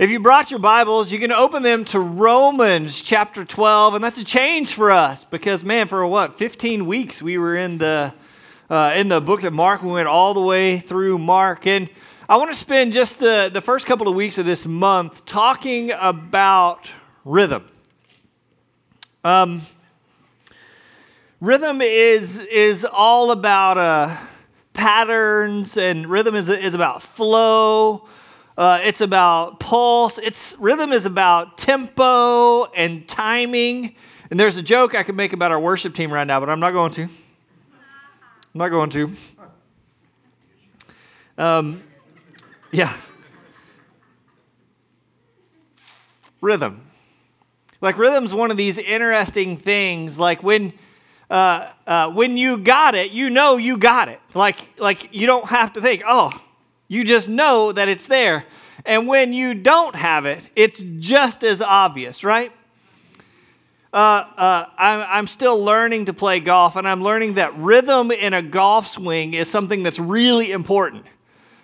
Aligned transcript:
If 0.00 0.08
you 0.08 0.18
brought 0.18 0.50
your 0.50 0.60
Bibles, 0.60 1.12
you 1.12 1.18
can 1.18 1.30
open 1.30 1.62
them 1.62 1.84
to 1.84 2.00
Romans 2.00 3.02
chapter 3.02 3.44
12, 3.44 3.96
and 3.96 4.02
that's 4.02 4.16
a 4.16 4.24
change 4.24 4.72
for 4.72 4.90
us 4.90 5.26
because, 5.26 5.62
man, 5.62 5.88
for 5.88 6.06
what, 6.06 6.38
15 6.38 6.86
weeks 6.86 7.20
we 7.20 7.36
were 7.36 7.54
in 7.54 7.76
the, 7.76 8.14
uh, 8.70 8.94
in 8.96 9.08
the 9.08 9.20
book 9.20 9.42
of 9.42 9.52
Mark. 9.52 9.82
We 9.82 9.92
went 9.92 10.08
all 10.08 10.32
the 10.32 10.40
way 10.40 10.78
through 10.78 11.18
Mark. 11.18 11.66
And 11.66 11.90
I 12.30 12.38
want 12.38 12.50
to 12.50 12.56
spend 12.56 12.94
just 12.94 13.18
the, 13.18 13.50
the 13.52 13.60
first 13.60 13.84
couple 13.84 14.08
of 14.08 14.14
weeks 14.14 14.38
of 14.38 14.46
this 14.46 14.64
month 14.64 15.26
talking 15.26 15.92
about 15.92 16.88
rhythm. 17.26 17.66
Um, 19.22 19.60
rhythm 21.42 21.82
is, 21.82 22.40
is 22.44 22.86
all 22.90 23.32
about 23.32 23.76
uh, 23.76 24.16
patterns, 24.72 25.76
and 25.76 26.06
rhythm 26.06 26.36
is, 26.36 26.48
is 26.48 26.72
about 26.72 27.02
flow. 27.02 28.08
Uh, 28.56 28.80
it's 28.82 29.00
about 29.00 29.60
pulse. 29.60 30.18
It's 30.18 30.56
rhythm 30.58 30.92
is 30.92 31.06
about 31.06 31.56
tempo 31.56 32.64
and 32.66 33.08
timing. 33.08 33.94
And 34.30 34.38
there's 34.38 34.56
a 34.56 34.62
joke 34.62 34.94
I 34.94 35.02
could 35.02 35.16
make 35.16 35.32
about 35.32 35.50
our 35.50 35.60
worship 35.60 35.94
team 35.94 36.12
right 36.12 36.26
now, 36.26 36.40
but 36.40 36.50
I'm 36.50 36.60
not 36.60 36.72
going 36.72 36.92
to. 36.92 37.02
I'm 37.02 37.10
not 38.54 38.68
going 38.68 38.90
to. 38.90 39.12
Um, 41.38 41.82
yeah. 42.70 42.94
Rhythm. 46.40 46.86
Like 47.80 47.96
rhythm's 47.96 48.34
one 48.34 48.50
of 48.50 48.56
these 48.56 48.76
interesting 48.76 49.56
things. 49.56 50.18
Like 50.18 50.42
when 50.42 50.74
uh, 51.30 51.70
uh, 51.86 52.10
when 52.10 52.36
you 52.36 52.58
got 52.58 52.94
it, 52.94 53.12
you 53.12 53.30
know 53.30 53.56
you 53.56 53.78
got 53.78 54.08
it. 54.08 54.20
Like 54.34 54.78
like 54.78 55.14
you 55.14 55.26
don't 55.26 55.46
have 55.46 55.72
to 55.74 55.80
think, 55.80 56.02
oh, 56.06 56.30
you 56.90 57.04
just 57.04 57.28
know 57.28 57.70
that 57.70 57.88
it's 57.88 58.08
there. 58.08 58.44
And 58.84 59.06
when 59.06 59.32
you 59.32 59.54
don't 59.54 59.94
have 59.94 60.26
it, 60.26 60.40
it's 60.56 60.82
just 60.98 61.44
as 61.44 61.62
obvious, 61.62 62.24
right? 62.24 62.50
Uh, 63.92 63.96
uh, 63.96 64.64
I'm, 64.76 65.06
I'm 65.08 65.26
still 65.28 65.62
learning 65.62 66.06
to 66.06 66.12
play 66.12 66.40
golf, 66.40 66.74
and 66.74 66.88
I'm 66.88 67.00
learning 67.00 67.34
that 67.34 67.56
rhythm 67.56 68.10
in 68.10 68.34
a 68.34 68.42
golf 68.42 68.88
swing 68.88 69.34
is 69.34 69.48
something 69.48 69.84
that's 69.84 70.00
really 70.00 70.50
important. 70.50 71.06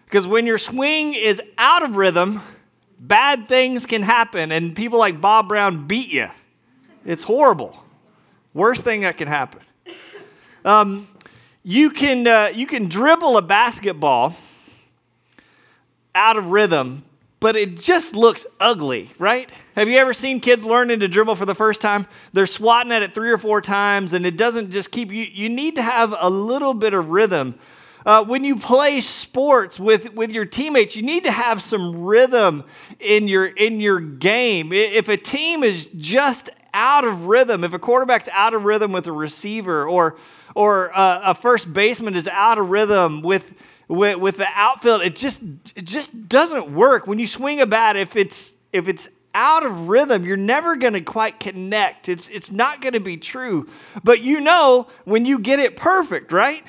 Because 0.04 0.28
when 0.28 0.46
your 0.46 0.58
swing 0.58 1.14
is 1.14 1.42
out 1.58 1.82
of 1.82 1.96
rhythm, 1.96 2.40
bad 3.00 3.48
things 3.48 3.84
can 3.84 4.02
happen, 4.02 4.52
and 4.52 4.76
people 4.76 5.00
like 5.00 5.20
Bob 5.20 5.48
Brown 5.48 5.88
beat 5.88 6.12
you. 6.12 6.28
It's 7.04 7.24
horrible. 7.24 7.82
Worst 8.54 8.84
thing 8.84 9.00
that 9.00 9.16
can 9.16 9.26
happen. 9.26 9.62
Um, 10.64 11.08
you, 11.64 11.90
can, 11.90 12.28
uh, 12.28 12.52
you 12.54 12.68
can 12.68 12.88
dribble 12.88 13.36
a 13.38 13.42
basketball 13.42 14.36
out 16.16 16.36
of 16.36 16.46
rhythm, 16.46 17.04
but 17.38 17.54
it 17.54 17.76
just 17.76 18.16
looks 18.16 18.46
ugly, 18.58 19.10
right? 19.18 19.48
Have 19.76 19.88
you 19.88 19.98
ever 19.98 20.14
seen 20.14 20.40
kids 20.40 20.64
learning 20.64 21.00
to 21.00 21.08
dribble 21.08 21.36
for 21.36 21.44
the 21.44 21.54
first 21.54 21.80
time? 21.80 22.06
They're 22.32 22.46
swatting 22.46 22.90
at 22.90 23.02
it 23.02 23.14
three 23.14 23.30
or 23.30 23.38
four 23.38 23.60
times, 23.60 24.14
and 24.14 24.26
it 24.26 24.36
doesn't 24.36 24.70
just 24.70 24.90
keep 24.90 25.12
you. 25.12 25.24
You 25.24 25.48
need 25.48 25.76
to 25.76 25.82
have 25.82 26.14
a 26.18 26.30
little 26.30 26.74
bit 26.74 26.94
of 26.94 27.10
rhythm. 27.10 27.58
Uh, 28.06 28.24
when 28.24 28.44
you 28.44 28.56
play 28.56 29.00
sports 29.00 29.78
with, 29.78 30.14
with 30.14 30.30
your 30.30 30.44
teammates, 30.44 30.96
you 30.96 31.02
need 31.02 31.24
to 31.24 31.32
have 31.32 31.60
some 31.60 32.04
rhythm 32.04 32.64
in 33.00 33.28
your 33.28 33.46
in 33.46 33.80
your 33.80 34.00
game. 34.00 34.72
If 34.72 35.08
a 35.08 35.16
team 35.16 35.62
is 35.62 35.88
just 35.98 36.48
out 36.72 37.04
of 37.04 37.24
rhythm, 37.24 37.64
if 37.64 37.72
a 37.72 37.78
quarterback's 37.78 38.28
out 38.32 38.54
of 38.54 38.64
rhythm 38.64 38.92
with 38.92 39.06
a 39.08 39.12
receiver, 39.12 39.86
or 39.88 40.16
or 40.54 40.96
uh, 40.96 41.20
a 41.24 41.34
first 41.34 41.72
baseman 41.72 42.14
is 42.14 42.28
out 42.28 42.58
of 42.58 42.70
rhythm 42.70 43.22
with 43.22 43.52
with, 43.88 44.18
with 44.18 44.36
the 44.36 44.48
outfield, 44.54 45.02
it 45.02 45.16
just 45.16 45.40
it 45.74 45.84
just 45.84 46.28
doesn't 46.28 46.72
work. 46.72 47.06
When 47.06 47.18
you 47.18 47.26
swing 47.26 47.60
a 47.60 47.66
bat, 47.66 47.96
if 47.96 48.16
it's 48.16 48.52
if 48.72 48.88
it's 48.88 49.08
out 49.34 49.66
of 49.66 49.88
rhythm, 49.88 50.24
you're 50.24 50.36
never 50.36 50.76
going 50.76 50.94
to 50.94 51.00
quite 51.00 51.38
connect. 51.38 52.08
It's 52.08 52.28
it's 52.28 52.50
not 52.50 52.80
going 52.80 52.94
to 52.94 53.00
be 53.00 53.16
true. 53.16 53.68
But 54.02 54.22
you 54.22 54.40
know 54.40 54.88
when 55.04 55.24
you 55.24 55.38
get 55.38 55.60
it 55.60 55.76
perfect, 55.76 56.32
right? 56.32 56.64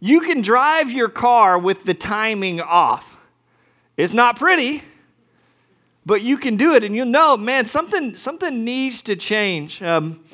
You 0.00 0.20
can 0.20 0.42
drive 0.42 0.90
your 0.90 1.08
car 1.08 1.58
with 1.58 1.84
the 1.84 1.94
timing 1.94 2.60
off. 2.60 3.16
It's 3.96 4.12
not 4.12 4.38
pretty, 4.38 4.82
but 6.04 6.22
you 6.22 6.36
can 6.36 6.56
do 6.56 6.74
it, 6.74 6.84
and 6.84 6.94
you'll 6.94 7.06
know, 7.06 7.36
man, 7.36 7.66
something 7.66 8.16
something 8.16 8.64
needs 8.64 9.02
to 9.02 9.16
change. 9.16 9.82
Um, 9.82 10.24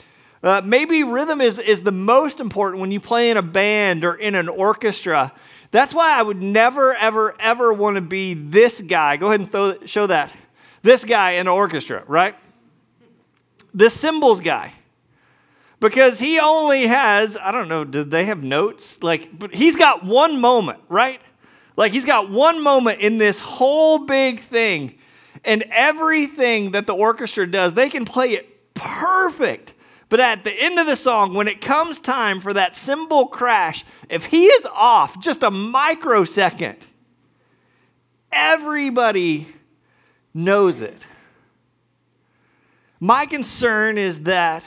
uh, 0.43 0.63
maybe 0.65 1.05
rhythm 1.05 1.41
is, 1.41 1.59
is 1.59 1.83
the 1.83 1.93
most 1.93 2.41
important 2.41 2.81
when 2.81 2.91
you 2.91 3.01
play 3.01 3.31
in 3.31 3.37
a 3.37 3.43
band 3.43 4.05
or 4.05 4.15
in 4.15 4.35
an 4.35 4.49
orchestra. 4.49 5.33
That's 5.71 5.93
why 5.93 6.11
I 6.19 6.23
would 6.23 6.43
never, 6.43 6.95
ever, 6.95 7.37
ever 7.39 7.73
want 7.73 7.97
to 7.97 8.01
be 8.01 8.35
this 8.35 8.81
guy. 8.81 9.17
Go 9.17 9.27
ahead 9.29 9.41
and 9.41 9.53
throw, 9.53 9.77
show 9.87 10.07
that. 10.07 10.33
This 10.83 11.05
guy 11.05 11.33
in 11.33 11.43
an 11.43 11.49
orchestra, 11.49 12.05
right? 12.07 12.35
This 13.75 13.93
cymbals 13.95 14.41
guy. 14.41 14.73
Because 15.79 16.19
he 16.19 16.39
only 16.39 16.87
has, 16.87 17.39
I 17.39 17.53
don't 17.53 17.69
know, 17.69 17.85
did 17.85 18.11
they 18.11 18.25
have 18.25 18.43
notes? 18.43 19.03
Like, 19.03 19.39
but 19.39 19.55
he's 19.55 19.77
got 19.77 20.05
one 20.05 20.41
moment, 20.41 20.81
right? 20.89 21.21
Like, 21.77 21.93
he's 21.93 22.05
got 22.05 22.31
one 22.31 22.63
moment 22.63 23.01
in 23.01 23.17
this 23.17 23.41
whole 23.41 23.99
big 23.99 24.41
thing. 24.41 24.99
And 25.45 25.65
everything 25.71 26.73
that 26.73 26.87
the 26.87 26.95
orchestra 26.95 27.51
does, 27.51 27.73
they 27.73 27.89
can 27.89 28.05
play 28.05 28.33
it 28.33 28.75
perfect. 28.75 29.73
But 30.11 30.19
at 30.19 30.43
the 30.43 30.53
end 30.53 30.79
of 30.81 30.87
the 30.87 30.97
song, 30.97 31.35
when 31.35 31.47
it 31.47 31.61
comes 31.61 32.01
time 32.01 32.41
for 32.41 32.53
that 32.53 32.77
cymbal 32.77 33.29
crash, 33.29 33.85
if 34.11 34.27
he 34.27 34.47
is 34.47 34.67
off 34.75 35.21
just 35.21 35.45
a 35.45 35.53
microsecond, 35.53 36.77
everybody 38.33 39.47
knows 40.35 40.81
it. 40.81 40.99
My 42.99 43.25
concern 43.25 43.99
is 43.99 44.25
that 44.25 44.65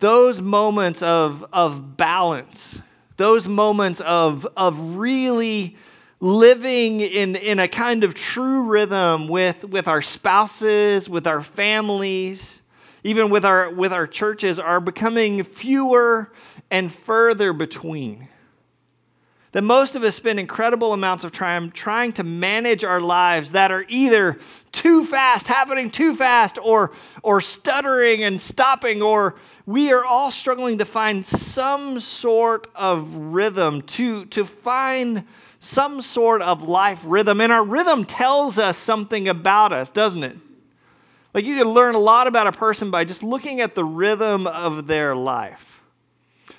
those 0.00 0.40
moments 0.40 1.02
of, 1.02 1.46
of 1.52 1.98
balance, 1.98 2.80
those 3.18 3.46
moments 3.46 4.00
of, 4.00 4.48
of 4.56 4.96
really 4.96 5.76
living 6.18 7.02
in, 7.02 7.36
in 7.36 7.58
a 7.58 7.68
kind 7.68 8.04
of 8.04 8.14
true 8.14 8.62
rhythm 8.62 9.28
with, 9.28 9.64
with 9.64 9.86
our 9.86 10.00
spouses, 10.00 11.10
with 11.10 11.26
our 11.26 11.42
families, 11.42 12.60
even 13.04 13.30
with 13.30 13.44
our, 13.44 13.70
with 13.70 13.92
our 13.92 14.06
churches, 14.06 14.58
are 14.58 14.80
becoming 14.80 15.44
fewer 15.44 16.32
and 16.70 16.92
further 16.92 17.52
between. 17.52 18.28
That 19.52 19.62
most 19.62 19.94
of 19.94 20.02
us 20.02 20.16
spend 20.16 20.40
incredible 20.40 20.92
amounts 20.92 21.22
of 21.22 21.30
time 21.30 21.70
trying 21.70 22.12
to 22.14 22.24
manage 22.24 22.82
our 22.82 23.00
lives 23.00 23.52
that 23.52 23.70
are 23.70 23.84
either 23.88 24.40
too 24.72 25.04
fast, 25.04 25.46
happening 25.46 25.90
too 25.90 26.16
fast, 26.16 26.58
or, 26.60 26.90
or 27.22 27.40
stuttering 27.40 28.24
and 28.24 28.40
stopping, 28.40 29.00
or 29.00 29.36
we 29.64 29.92
are 29.92 30.04
all 30.04 30.32
struggling 30.32 30.78
to 30.78 30.84
find 30.84 31.24
some 31.24 32.00
sort 32.00 32.68
of 32.74 33.14
rhythm, 33.14 33.82
to, 33.82 34.24
to 34.26 34.44
find 34.44 35.22
some 35.60 36.02
sort 36.02 36.42
of 36.42 36.64
life 36.64 37.00
rhythm. 37.04 37.40
And 37.40 37.52
our 37.52 37.64
rhythm 37.64 38.04
tells 38.04 38.58
us 38.58 38.76
something 38.76 39.28
about 39.28 39.72
us, 39.72 39.92
doesn't 39.92 40.24
it? 40.24 40.36
Like 41.34 41.44
you 41.44 41.56
can 41.56 41.68
learn 41.68 41.96
a 41.96 41.98
lot 41.98 42.26
about 42.28 42.46
a 42.46 42.52
person 42.52 42.90
by 42.90 43.04
just 43.04 43.22
looking 43.22 43.60
at 43.60 43.74
the 43.74 43.84
rhythm 43.84 44.46
of 44.46 44.86
their 44.86 45.14
life. 45.16 45.82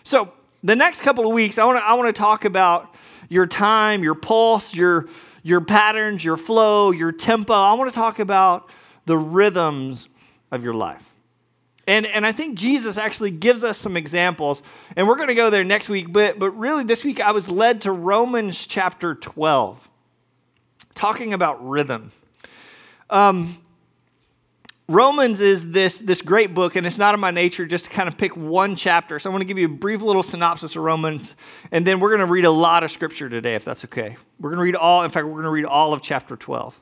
So, 0.03 0.33
the 0.63 0.75
next 0.75 1.01
couple 1.01 1.25
of 1.25 1.33
weeks, 1.33 1.57
I 1.57 1.65
want 1.65 1.79
to 1.79 1.83
I 1.83 1.93
want 1.93 2.13
to 2.13 2.19
talk 2.19 2.43
about 2.43 2.93
your 3.29 3.47
time, 3.47 4.03
your 4.03 4.15
pulse, 4.15 4.73
your 4.73 5.07
your 5.43 5.61
patterns, 5.61 6.23
your 6.23 6.37
flow, 6.37 6.91
your 6.91 7.11
tempo. 7.11 7.53
I 7.53 7.73
want 7.73 7.91
to 7.91 7.95
talk 7.95 8.19
about 8.19 8.69
the 9.05 9.17
rhythms 9.17 10.09
of 10.51 10.63
your 10.63 10.73
life. 10.73 11.03
And, 11.87 12.07
and 12.07 12.25
I 12.25 12.31
think 12.31 12.57
Jesus 12.57 12.97
actually 12.97 13.29
gives 13.29 13.63
us 13.63 13.77
some 13.77 13.95
examples, 13.95 14.63
and 14.95 15.07
we're 15.07 15.17
going 15.17 15.27
to 15.27 15.35
go 15.35 15.51
there 15.51 15.63
next 15.63 15.87
week. 15.87 16.11
But, 16.11 16.39
but 16.39 16.49
really, 16.51 16.83
this 16.83 17.03
week 17.03 17.19
I 17.19 17.31
was 17.31 17.47
led 17.47 17.83
to 17.83 17.91
Romans 17.91 18.65
chapter 18.65 19.13
12, 19.13 19.77
talking 20.95 21.33
about 21.33 21.67
rhythm. 21.67 22.11
Um, 23.11 23.59
Romans 24.87 25.41
is 25.41 25.71
this, 25.71 25.97
this 25.97 26.21
great 26.21 26.53
book, 26.53 26.75
and 26.75 26.85
it's 26.85 26.99
not 26.99 27.15
in 27.15 27.19
my 27.19 27.31
nature 27.31 27.65
just 27.65 27.85
to 27.85 27.89
kind 27.89 28.07
of 28.07 28.17
pick 28.17 28.37
one 28.37 28.75
chapter. 28.75 29.17
So 29.17 29.29
I 29.29 29.33
want 29.33 29.41
to 29.41 29.47
give 29.47 29.57
you 29.57 29.65
a 29.65 29.69
brief 29.69 30.01
little 30.01 30.21
synopsis 30.21 30.75
of 30.75 30.83
Romans, 30.83 31.33
and 31.71 31.87
then 31.87 31.99
we're 31.99 32.09
going 32.09 32.19
to 32.19 32.31
read 32.31 32.45
a 32.45 32.51
lot 32.51 32.83
of 32.83 32.91
scripture 32.91 33.27
today, 33.27 33.55
if 33.55 33.65
that's 33.65 33.83
okay. 33.85 34.15
We're 34.39 34.51
going 34.51 34.59
to 34.59 34.63
read 34.63 34.75
all, 34.75 35.03
in 35.03 35.09
fact, 35.09 35.25
we're 35.25 35.33
going 35.33 35.45
to 35.45 35.49
read 35.49 35.65
all 35.65 35.93
of 35.93 36.03
chapter 36.03 36.35
12. 36.35 36.79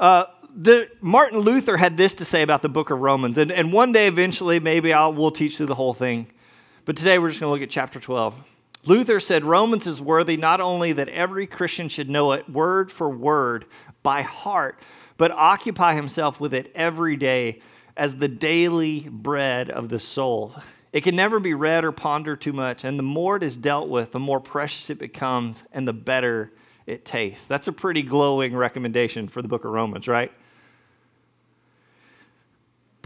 Uh, 0.00 0.24
the, 0.56 0.88
Martin 1.02 1.40
Luther 1.40 1.76
had 1.76 1.98
this 1.98 2.14
to 2.14 2.24
say 2.24 2.40
about 2.40 2.62
the 2.62 2.70
book 2.70 2.88
of 2.88 3.00
Romans, 3.00 3.36
and, 3.36 3.52
and 3.52 3.70
one 3.70 3.92
day 3.92 4.06
eventually 4.06 4.58
maybe 4.58 4.94
I'll, 4.94 5.12
we'll 5.12 5.30
teach 5.30 5.58
through 5.58 5.66
the 5.66 5.74
whole 5.74 5.94
thing. 5.94 6.26
But 6.86 6.96
today 6.96 7.18
we're 7.18 7.28
just 7.28 7.38
going 7.38 7.50
to 7.50 7.52
look 7.52 7.62
at 7.62 7.70
chapter 7.70 8.00
12. 8.00 8.34
Luther 8.84 9.20
said 9.20 9.44
Romans 9.44 9.86
is 9.86 10.00
worthy 10.00 10.38
not 10.38 10.62
only 10.62 10.92
that 10.94 11.10
every 11.10 11.46
Christian 11.46 11.90
should 11.90 12.08
know 12.08 12.32
it 12.32 12.48
word 12.48 12.90
for 12.90 13.10
word 13.10 13.66
by 14.02 14.22
heart, 14.22 14.80
but 15.18 15.30
occupy 15.32 15.94
himself 15.94 16.40
with 16.40 16.54
it 16.54 16.72
every 16.74 17.16
day 17.16 17.60
as 17.96 18.16
the 18.16 18.28
daily 18.28 19.00
bread 19.10 19.68
of 19.68 19.90
the 19.90 19.98
soul. 19.98 20.54
It 20.92 21.02
can 21.02 21.16
never 21.16 21.38
be 21.38 21.52
read 21.52 21.84
or 21.84 21.92
pondered 21.92 22.40
too 22.40 22.54
much, 22.54 22.84
and 22.84 22.98
the 22.98 23.02
more 23.02 23.36
it 23.36 23.42
is 23.42 23.56
dealt 23.56 23.90
with, 23.90 24.12
the 24.12 24.18
more 24.18 24.40
precious 24.40 24.88
it 24.88 24.98
becomes 24.98 25.62
and 25.72 25.86
the 25.86 25.92
better 25.92 26.52
it 26.86 27.04
tastes. 27.04 27.44
That's 27.44 27.68
a 27.68 27.72
pretty 27.72 28.02
glowing 28.02 28.56
recommendation 28.56 29.28
for 29.28 29.42
the 29.42 29.48
book 29.48 29.66
of 29.66 29.72
Romans, 29.72 30.08
right? 30.08 30.32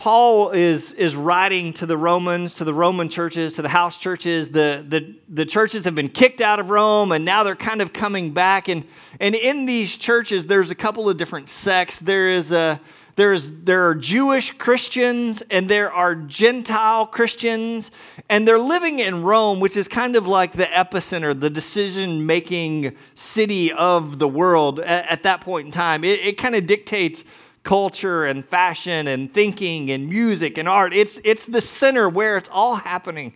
Paul 0.03 0.51
is, 0.51 0.95
is 0.95 1.15
writing 1.15 1.73
to 1.75 1.87
the 1.87 1.97
Romans, 1.97 2.55
to 2.55 2.65
the 2.65 2.75
Roman 2.75 3.09
churches, 3.09 3.53
to 3.53 3.63
the 3.63 3.69
house 3.69 3.99
churches. 3.99 4.51
The, 4.51 4.85
the, 4.89 5.15
the 5.29 5.47
churches 5.47 5.85
have 5.85 5.95
been 5.95 6.09
kicked 6.09 6.41
out 6.41 6.59
of 6.59 6.71
Rome 6.71 7.13
and 7.13 7.25
now 7.25 7.45
they're 7.45 7.55
kind 7.55 7.81
of 7.81 7.93
coming 7.93 8.33
back. 8.33 8.67
And, 8.67 8.83
and 9.21 9.37
in 9.37 9.65
these 9.65 9.97
churches, 9.97 10.49
there's 10.49 10.73
a 10.73 10.75
couple 10.75 11.09
of 11.09 11.19
different 11.19 11.49
sects. 11.49 12.01
There, 12.01 12.33
is 12.33 12.51
a, 12.51 12.81
there's, 13.15 13.53
there 13.53 13.87
are 13.87 13.95
Jewish 13.95 14.51
Christians 14.51 15.41
and 15.53 15.71
there 15.71 15.93
are 15.93 16.17
Gentile 16.17 17.07
Christians. 17.07 17.93
And 18.29 18.49
they're 18.49 18.59
living 18.59 18.99
in 18.99 19.23
Rome, 19.23 19.61
which 19.61 19.77
is 19.77 19.87
kind 19.87 20.17
of 20.17 20.27
like 20.27 20.55
the 20.55 20.65
epicenter, 20.65 21.39
the 21.39 21.49
decision 21.49 22.27
making 22.27 22.97
city 23.15 23.73
of 23.73 24.19
the 24.19 24.27
world 24.27 24.81
at, 24.81 25.07
at 25.07 25.23
that 25.23 25.43
point 25.43 25.67
in 25.67 25.73
time. 25.73 26.03
It, 26.03 26.19
it 26.19 26.39
kind 26.39 26.57
of 26.57 26.67
dictates 26.67 27.23
culture 27.63 28.25
and 28.25 28.45
fashion 28.45 29.07
and 29.07 29.33
thinking 29.33 29.91
and 29.91 30.09
music 30.09 30.59
and 30.59 30.69
art. 30.69 30.93
It's, 30.93 31.21
it's 31.25 31.45
the 31.45 31.61
center 31.61 32.09
where 32.09 32.37
it's 32.37 32.49
all 32.51 32.77
happening. 32.77 33.35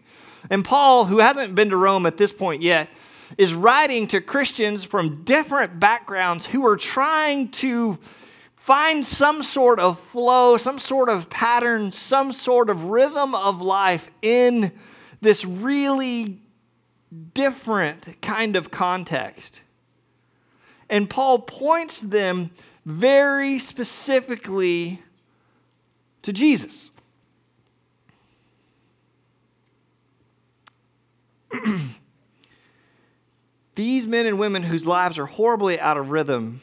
And 0.50 0.64
Paul, 0.64 1.04
who 1.04 1.18
hasn't 1.18 1.54
been 1.54 1.70
to 1.70 1.76
Rome 1.76 2.06
at 2.06 2.16
this 2.16 2.32
point 2.32 2.62
yet, 2.62 2.88
is 3.38 3.54
writing 3.54 4.06
to 4.08 4.20
Christians 4.20 4.84
from 4.84 5.24
different 5.24 5.80
backgrounds 5.80 6.46
who 6.46 6.66
are 6.66 6.76
trying 6.76 7.50
to 7.50 7.98
find 8.54 9.06
some 9.06 9.42
sort 9.42 9.78
of 9.78 9.98
flow, 10.10 10.56
some 10.56 10.78
sort 10.78 11.08
of 11.08 11.30
pattern, 11.30 11.92
some 11.92 12.32
sort 12.32 12.70
of 12.70 12.84
rhythm 12.84 13.34
of 13.34 13.60
life 13.60 14.10
in 14.22 14.72
this 15.20 15.44
really 15.44 16.40
different 17.34 18.20
kind 18.20 18.56
of 18.56 18.70
context. 18.70 19.60
And 20.88 21.08
Paul 21.08 21.40
points 21.40 22.00
them 22.00 22.50
very 22.86 23.58
specifically 23.58 25.02
to 26.22 26.32
Jesus. 26.32 26.90
These 33.74 34.06
men 34.06 34.24
and 34.26 34.38
women 34.38 34.62
whose 34.62 34.86
lives 34.86 35.18
are 35.18 35.26
horribly 35.26 35.78
out 35.80 35.96
of 35.96 36.10
rhythm, 36.10 36.62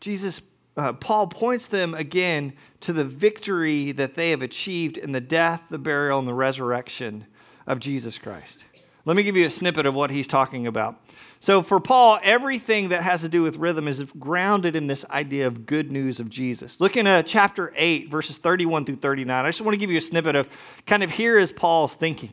Jesus, 0.00 0.40
uh, 0.76 0.94
Paul 0.94 1.26
points 1.26 1.66
them 1.66 1.94
again 1.94 2.54
to 2.80 2.94
the 2.94 3.04
victory 3.04 3.92
that 3.92 4.14
they 4.14 4.30
have 4.30 4.40
achieved 4.42 4.96
in 4.96 5.12
the 5.12 5.20
death, 5.20 5.62
the 5.70 5.78
burial, 5.78 6.18
and 6.18 6.26
the 6.26 6.34
resurrection 6.34 7.26
of 7.66 7.78
Jesus 7.78 8.16
Christ. 8.18 8.64
Let 9.04 9.16
me 9.16 9.22
give 9.22 9.36
you 9.36 9.46
a 9.46 9.50
snippet 9.50 9.84
of 9.86 9.94
what 9.94 10.10
he's 10.10 10.26
talking 10.26 10.66
about. 10.66 11.00
So, 11.46 11.62
for 11.62 11.78
Paul, 11.78 12.18
everything 12.24 12.88
that 12.88 13.04
has 13.04 13.20
to 13.20 13.28
do 13.28 13.40
with 13.40 13.54
rhythm 13.54 13.86
is 13.86 14.02
grounded 14.18 14.74
in 14.74 14.88
this 14.88 15.04
idea 15.04 15.46
of 15.46 15.64
good 15.64 15.92
news 15.92 16.18
of 16.18 16.28
Jesus. 16.28 16.80
Look 16.80 16.96
in 16.96 17.06
uh, 17.06 17.22
chapter 17.22 17.72
8, 17.76 18.10
verses 18.10 18.36
31 18.36 18.84
through 18.84 18.96
39. 18.96 19.44
I 19.44 19.48
just 19.48 19.60
want 19.60 19.74
to 19.74 19.78
give 19.78 19.88
you 19.88 19.98
a 19.98 20.00
snippet 20.00 20.34
of 20.34 20.48
kind 20.86 21.04
of 21.04 21.12
here 21.12 21.38
is 21.38 21.52
Paul's 21.52 21.94
thinking. 21.94 22.32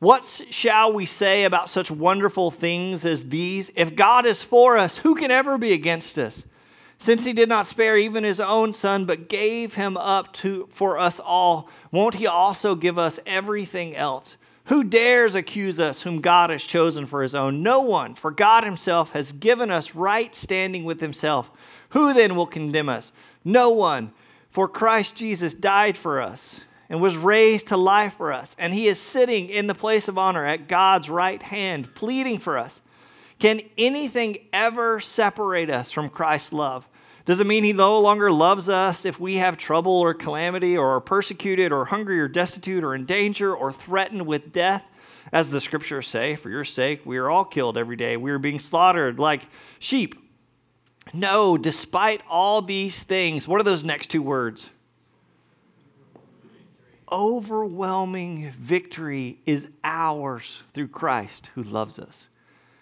What 0.00 0.26
shall 0.50 0.92
we 0.92 1.06
say 1.06 1.44
about 1.44 1.70
such 1.70 1.90
wonderful 1.90 2.50
things 2.50 3.06
as 3.06 3.24
these? 3.24 3.70
If 3.74 3.96
God 3.96 4.26
is 4.26 4.42
for 4.42 4.76
us, 4.76 4.98
who 4.98 5.14
can 5.14 5.30
ever 5.30 5.56
be 5.56 5.72
against 5.72 6.18
us? 6.18 6.44
Since 6.98 7.24
he 7.24 7.32
did 7.32 7.48
not 7.48 7.66
spare 7.66 7.96
even 7.96 8.22
his 8.22 8.38
own 8.38 8.74
son, 8.74 9.06
but 9.06 9.30
gave 9.30 9.72
him 9.72 9.96
up 9.96 10.34
to, 10.34 10.68
for 10.70 10.98
us 10.98 11.18
all, 11.18 11.70
won't 11.90 12.16
he 12.16 12.26
also 12.26 12.74
give 12.74 12.98
us 12.98 13.18
everything 13.24 13.96
else? 13.96 14.36
Who 14.68 14.84
dares 14.84 15.34
accuse 15.34 15.80
us 15.80 16.02
whom 16.02 16.20
God 16.20 16.50
has 16.50 16.62
chosen 16.62 17.06
for 17.06 17.22
his 17.22 17.34
own? 17.34 17.62
No 17.62 17.80
one, 17.80 18.14
for 18.14 18.30
God 18.30 18.64
himself 18.64 19.10
has 19.10 19.32
given 19.32 19.70
us 19.70 19.94
right 19.94 20.34
standing 20.34 20.84
with 20.84 21.00
himself. 21.00 21.50
Who 21.90 22.12
then 22.12 22.36
will 22.36 22.46
condemn 22.46 22.90
us? 22.90 23.12
No 23.44 23.70
one, 23.70 24.12
for 24.50 24.68
Christ 24.68 25.16
Jesus 25.16 25.54
died 25.54 25.96
for 25.96 26.20
us 26.20 26.60
and 26.90 27.00
was 27.00 27.16
raised 27.16 27.68
to 27.68 27.78
life 27.78 28.14
for 28.18 28.30
us, 28.30 28.54
and 28.58 28.74
he 28.74 28.88
is 28.88 28.98
sitting 28.98 29.48
in 29.48 29.68
the 29.68 29.74
place 29.74 30.06
of 30.06 30.18
honor 30.18 30.44
at 30.44 30.68
God's 30.68 31.08
right 31.08 31.42
hand, 31.42 31.94
pleading 31.94 32.38
for 32.38 32.58
us. 32.58 32.82
Can 33.38 33.62
anything 33.78 34.36
ever 34.52 35.00
separate 35.00 35.70
us 35.70 35.90
from 35.90 36.10
Christ's 36.10 36.52
love? 36.52 36.86
Does 37.28 37.40
it 37.40 37.46
mean 37.46 37.62
he 37.62 37.74
no 37.74 38.00
longer 38.00 38.32
loves 38.32 38.70
us 38.70 39.04
if 39.04 39.20
we 39.20 39.34
have 39.34 39.58
trouble 39.58 39.92
or 39.92 40.14
calamity 40.14 40.78
or 40.78 40.96
are 40.96 41.00
persecuted 41.02 41.72
or 41.72 41.84
hungry 41.84 42.18
or 42.18 42.26
destitute 42.26 42.82
or 42.82 42.94
in 42.94 43.04
danger 43.04 43.54
or 43.54 43.70
threatened 43.70 44.26
with 44.26 44.50
death? 44.50 44.82
As 45.30 45.50
the 45.50 45.60
scriptures 45.60 46.08
say, 46.08 46.36
for 46.36 46.48
your 46.48 46.64
sake, 46.64 47.04
we 47.04 47.18
are 47.18 47.28
all 47.28 47.44
killed 47.44 47.76
every 47.76 47.96
day. 47.96 48.16
We 48.16 48.30
are 48.30 48.38
being 48.38 48.58
slaughtered 48.58 49.18
like 49.18 49.42
sheep. 49.78 50.14
No, 51.12 51.58
despite 51.58 52.22
all 52.30 52.62
these 52.62 53.02
things, 53.02 53.46
what 53.46 53.60
are 53.60 53.64
those 53.64 53.84
next 53.84 54.06
two 54.06 54.22
words? 54.22 54.70
Overwhelming 57.12 58.52
victory 58.52 59.38
is 59.44 59.68
ours 59.84 60.62
through 60.72 60.88
Christ 60.88 61.50
who 61.54 61.62
loves 61.62 61.98
us. 61.98 62.28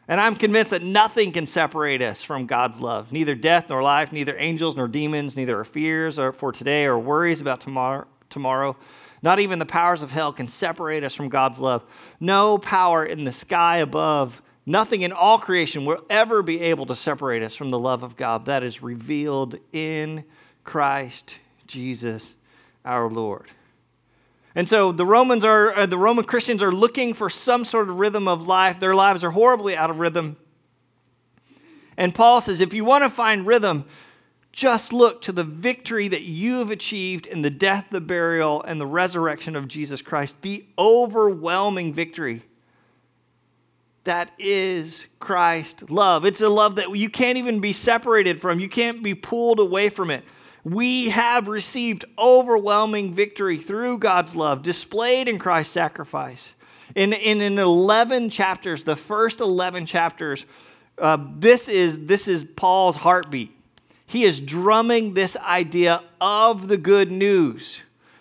And 0.08 0.20
I'm 0.20 0.36
convinced 0.36 0.70
that 0.70 0.82
nothing 0.82 1.32
can 1.32 1.46
separate 1.46 2.00
us 2.00 2.22
from 2.22 2.46
God's 2.46 2.80
love. 2.80 3.10
Neither 3.10 3.34
death 3.34 3.66
nor 3.68 3.82
life, 3.82 4.12
neither 4.12 4.36
angels 4.38 4.76
nor 4.76 4.86
demons, 4.86 5.36
neither 5.36 5.56
our 5.56 5.64
fears 5.64 6.18
or 6.18 6.32
for 6.32 6.52
today 6.52 6.84
or 6.84 6.98
worries 6.98 7.40
about 7.40 7.60
tomorrow, 7.60 8.06
tomorrow. 8.30 8.76
Not 9.22 9.40
even 9.40 9.58
the 9.58 9.66
powers 9.66 10.02
of 10.02 10.12
hell 10.12 10.32
can 10.32 10.46
separate 10.46 11.02
us 11.02 11.14
from 11.14 11.28
God's 11.28 11.58
love. 11.58 11.84
No 12.20 12.58
power 12.58 13.04
in 13.04 13.24
the 13.24 13.32
sky 13.32 13.78
above, 13.78 14.40
nothing 14.64 15.02
in 15.02 15.10
all 15.10 15.38
creation 15.38 15.84
will 15.84 16.04
ever 16.08 16.42
be 16.42 16.60
able 16.60 16.86
to 16.86 16.94
separate 16.94 17.42
us 17.42 17.56
from 17.56 17.70
the 17.70 17.78
love 17.78 18.04
of 18.04 18.16
God 18.16 18.44
that 18.46 18.62
is 18.62 18.82
revealed 18.82 19.58
in 19.72 20.24
Christ 20.62 21.36
Jesus 21.66 22.34
our 22.84 23.10
Lord. 23.10 23.50
And 24.56 24.66
so 24.66 24.90
the 24.90 25.04
Romans 25.04 25.44
are, 25.44 25.72
uh, 25.76 25.84
the 25.84 25.98
Roman 25.98 26.24
Christians 26.24 26.62
are 26.62 26.72
looking 26.72 27.12
for 27.12 27.28
some 27.28 27.66
sort 27.66 27.90
of 27.90 27.98
rhythm 27.98 28.26
of 28.26 28.46
life. 28.46 28.80
Their 28.80 28.94
lives 28.94 29.22
are 29.22 29.30
horribly 29.30 29.76
out 29.76 29.90
of 29.90 30.00
rhythm. 30.00 30.38
And 31.98 32.14
Paul 32.14 32.40
says, 32.40 32.62
if 32.62 32.72
you 32.72 32.82
want 32.82 33.04
to 33.04 33.10
find 33.10 33.46
rhythm, 33.46 33.84
just 34.52 34.94
look 34.94 35.20
to 35.22 35.32
the 35.32 35.44
victory 35.44 36.08
that 36.08 36.22
you 36.22 36.60
have 36.60 36.70
achieved 36.70 37.26
in 37.26 37.42
the 37.42 37.50
death, 37.50 37.88
the 37.90 38.00
burial, 38.00 38.62
and 38.62 38.80
the 38.80 38.86
resurrection 38.86 39.56
of 39.56 39.68
Jesus 39.68 40.00
Christ. 40.00 40.40
The 40.40 40.64
overwhelming 40.78 41.92
victory 41.92 42.42
that 44.04 44.30
is 44.38 45.04
Christ 45.18 45.90
love. 45.90 46.24
It's 46.24 46.40
a 46.40 46.48
love 46.48 46.76
that 46.76 46.96
you 46.96 47.10
can't 47.10 47.36
even 47.36 47.60
be 47.60 47.72
separated 47.74 48.40
from, 48.40 48.58
you 48.58 48.68
can't 48.68 49.02
be 49.02 49.14
pulled 49.14 49.60
away 49.60 49.90
from 49.90 50.10
it 50.10 50.24
we 50.66 51.10
have 51.10 51.46
received 51.46 52.04
overwhelming 52.18 53.14
victory 53.14 53.56
through 53.56 53.98
God's 53.98 54.34
love 54.34 54.64
displayed 54.64 55.28
in 55.28 55.38
Christ's 55.38 55.72
sacrifice. 55.72 56.54
In, 56.96 57.12
in, 57.12 57.40
in 57.40 57.56
11 57.56 58.30
chapters, 58.30 58.82
the 58.82 58.96
first 58.96 59.38
11 59.38 59.86
chapters, 59.86 60.44
uh, 60.98 61.18
this, 61.36 61.68
is, 61.68 62.06
this 62.06 62.26
is 62.26 62.42
Paul's 62.42 62.96
heartbeat. 62.96 63.52
He 64.06 64.24
is 64.24 64.40
drumming 64.40 65.14
this 65.14 65.36
idea 65.36 66.02
of 66.20 66.66
the 66.66 66.76
good 66.76 67.12
news. 67.12 67.78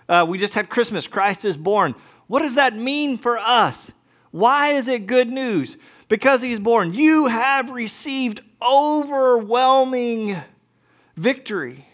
Uh, 0.07 0.27
we 0.29 0.37
just 0.37 0.53
had 0.53 0.69
Christmas, 0.69 1.07
Christ 1.07 1.45
is 1.45 1.57
born. 1.57 1.95
What 2.27 2.43
does 2.43 2.53
that 2.55 2.75
mean 2.75 3.17
for 3.17 3.39
us? 3.39 3.89
Why 4.29 4.73
is 4.73 4.87
it 4.87 5.07
good 5.07 5.29
news? 5.29 5.77
Because 6.09 6.43
he's 6.43 6.59
born. 6.59 6.93
You 6.93 7.25
have 7.25 7.71
received 7.71 8.41
overwhelming 8.61 10.37
victory. 11.17 11.87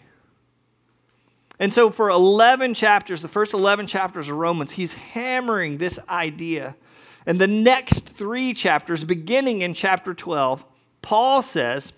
And 1.62 1.72
so, 1.72 1.90
for 1.90 2.10
11 2.10 2.74
chapters, 2.74 3.22
the 3.22 3.28
first 3.28 3.54
11 3.54 3.86
chapters 3.86 4.28
of 4.28 4.36
Romans, 4.36 4.72
he's 4.72 4.94
hammering 4.94 5.78
this 5.78 5.96
idea. 6.08 6.74
And 7.24 7.40
the 7.40 7.46
next 7.46 8.08
three 8.16 8.52
chapters, 8.52 9.04
beginning 9.04 9.62
in 9.62 9.72
chapter 9.72 10.12
12, 10.12 10.64
Paul 11.02 11.40
says, 11.40 11.92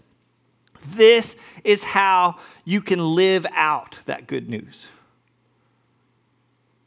This 0.88 1.36
is 1.64 1.82
how 1.82 2.40
you 2.66 2.82
can 2.82 3.14
live 3.14 3.46
out 3.54 4.00
that 4.04 4.26
good 4.26 4.50
news. 4.50 4.88